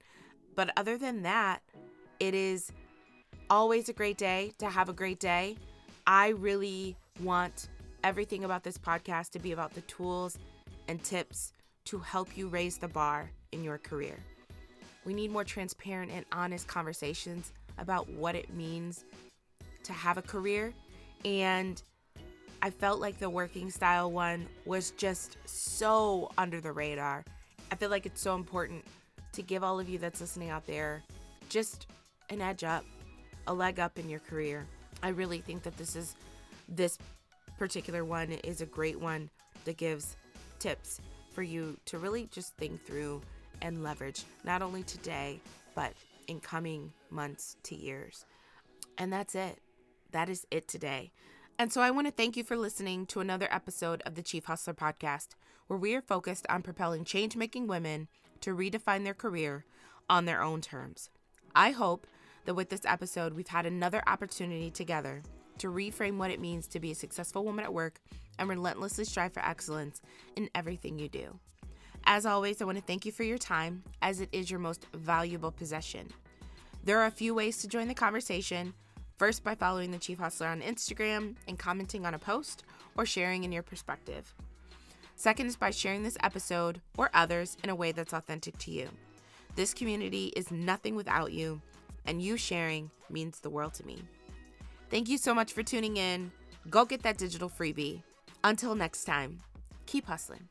But 0.55 0.73
other 0.77 0.97
than 0.97 1.23
that, 1.23 1.63
it 2.19 2.35
is 2.35 2.73
always 3.49 3.89
a 3.89 3.93
great 3.93 4.19
day 4.19 4.53
to 4.59 4.69
have 4.69 4.89
a 4.89 4.95
great 4.95 5.21
day. 5.21 5.57
I 6.07 6.29
really 6.29 6.97
want 7.23 7.69
everything 8.05 8.45
about 8.45 8.65
this 8.65 8.79
podcast 8.79 9.31
to 9.31 9.39
be 9.39 9.53
about 9.53 9.75
the 9.75 9.83
tools 9.83 10.39
and 10.89 11.03
tips 11.03 11.53
to 11.91 11.99
help 11.99 12.37
you 12.37 12.47
raise 12.47 12.79
the 12.79 12.87
bar 12.87 13.29
in 13.51 13.65
your 13.65 13.77
career. 13.77 14.17
We 15.05 15.13
need 15.13 15.33
more 15.33 15.43
transparent 15.43 16.13
and 16.13 16.25
honest 16.31 16.69
conversations 16.69 17.53
about 17.79 18.09
what 18.11 18.37
it 18.37 18.55
means 18.55 19.05
to 19.83 19.93
have 19.93 20.17
a 20.17 20.23
career. 20.23 20.73
And 21.25 21.83
I 22.63 22.71
felt 22.71 23.01
like 23.01 23.19
the 23.19 23.29
working 23.29 23.71
style 23.71 24.13
one 24.13 24.47
was 24.67 24.93
just 24.93 25.37
so 25.47 26.31
under 26.39 26.61
the 26.61 26.71
radar. 26.71 27.25
I 27.73 27.75
feel 27.75 27.91
like 27.91 28.07
it's 28.07 28.21
so 28.21 28.37
important 28.37 28.85
to 29.33 29.43
give 29.43 29.65
all 29.65 29.81
of 29.81 29.89
you 29.89 29.99
that's 29.99 30.21
listening 30.21 30.51
out 30.51 30.69
there 30.69 31.03
just 31.49 31.89
an 32.29 32.41
edge 32.41 32.63
up, 32.63 32.85
a 33.49 33.53
leg 33.53 33.81
up 33.81 33.99
in 33.99 34.09
your 34.09 34.21
career. 34.21 34.65
I 35.03 35.09
really 35.09 35.41
think 35.41 35.65
that 35.65 35.77
this 35.77 35.97
is 35.97 36.15
this 36.69 36.99
particular 37.59 38.05
one 38.05 38.31
is 38.31 38.61
a 38.61 38.67
great 38.67 39.01
one 39.01 39.29
that 39.65 39.77
gives 39.77 40.17
tips 40.61 41.01
for 41.33 41.43
you 41.43 41.79
to 41.87 41.99
really 41.99 42.29
just 42.31 42.57
think 42.57 42.85
through 42.85 43.23
and 43.63 43.83
leverage, 43.83 44.25
not 44.45 44.63
only 44.63 44.83
today, 44.83 45.41
but 45.75 45.93
in 46.29 46.41
coming 46.41 46.93
months 47.11 47.57
to 47.65 47.75
years. 47.75 48.25
And 48.99 49.13
that's 49.13 49.35
it. 49.35 49.61
That 50.13 50.29
is 50.29 50.47
it 50.51 50.69
today. 50.69 51.13
And 51.59 51.73
so 51.73 51.81
I 51.81 51.91
want 51.91 52.07
to 52.07 52.13
thank 52.13 52.37
you 52.37 52.45
for 52.45 52.57
listening 52.57 53.07
to 53.07 53.21
another 53.21 53.49
episode 53.51 54.03
of 54.07 54.15
the 54.15 54.23
Chief 54.23 54.47
Hustler 54.47 54.75
podcast, 54.75 55.29
where 55.67 55.79
we 55.79 55.95
are 55.95 56.01
focused 56.01 56.47
on 56.49 56.63
propelling 56.63 57.05
change 57.05 57.37
making 57.37 57.67
women 57.67 58.09
to 58.41 58.57
redefine 58.57 59.05
their 59.05 59.15
career 59.15 59.65
on 60.09 60.25
their 60.25 60.43
own 60.43 60.61
terms. 60.61 61.11
I 61.55 61.73
hope 61.73 62.07
that 62.45 62.55
with 62.55 62.71
this 62.71 62.85
episode, 62.85 63.35
we've 63.35 63.49
had 63.49 63.67
another 63.67 64.03
opportunity 64.07 64.71
together 64.71 65.23
to 65.59 65.69
reframe 65.69 66.17
what 66.17 66.31
it 66.31 66.41
means 66.41 66.67
to 66.69 66.81
be 66.81 66.93
a 66.93 66.95
successful 66.95 67.45
woman 67.45 67.65
at 67.65 67.75
work 67.75 68.01
and 68.41 68.49
relentlessly 68.49 69.05
strive 69.05 69.33
for 69.33 69.45
excellence 69.45 70.01
in 70.35 70.51
everything 70.55 70.99
you 70.99 71.09
do. 71.09 71.39
As 72.05 72.27
always, 72.27 72.61
I 72.61 72.65
want 72.65 72.79
to 72.79 72.85
thank 72.85 73.05
you 73.05 73.13
for 73.13 73.23
your 73.23 73.39
time, 73.39 73.85
as 74.03 74.21
it 74.21 74.31
is 74.33 74.51
your 74.51 74.59
most 74.59 74.87
valuable 74.95 75.53
possession. 75.53 76.09
There 76.83 76.99
are 76.99 77.07
a 77.07 77.13
few 77.13 77.35
ways 77.35 77.59
to 77.59 77.69
join 77.69 77.87
the 77.89 77.95
conversation. 77.95 78.75
First, 79.19 79.45
by 79.45 79.55
following 79.55 79.91
the 79.91 79.99
Chief 79.99 80.19
Hustler 80.19 80.47
on 80.47 80.63
Instagram 80.63 81.35
and 81.47 81.59
commenting 81.59 82.07
on 82.07 82.15
a 82.15 82.19
post 82.19 82.65
or 82.97 83.05
sharing 83.05 83.45
in 83.45 83.53
your 83.53 83.63
perspective. 83.63 84.35
Second 85.15 85.47
is 85.47 85.57
by 85.57 85.71
sharing 85.71 86.03
this 86.03 86.17
episode 86.23 86.81
or 86.97 87.11
others 87.13 87.59
in 87.63 87.69
a 87.69 87.75
way 87.75 87.93
that's 87.93 88.15
authentic 88.15 88.57
to 88.57 88.71
you. 88.71 88.89
This 89.55 89.75
community 89.75 90.33
is 90.35 90.51
nothing 90.51 90.95
without 90.95 91.33
you, 91.33 91.61
and 92.07 92.23
you 92.23 92.39
sharing 92.39 92.91
means 93.11 93.41
the 93.41 93.51
world 93.51 93.75
to 93.75 93.87
me. 93.87 94.03
Thank 94.89 95.11
you 95.11 95.19
so 95.19 95.35
much 95.35 95.53
for 95.53 95.63
tuning 95.63 95.99
in. 95.99 96.33
Go 96.71 96.87
get 96.87 97.03
that 97.03 97.19
digital 97.19 97.51
freebie. 97.51 98.03
Until 98.43 98.75
next 98.75 99.05
time, 99.05 99.41
keep 99.87 100.07
hustling. 100.07 100.49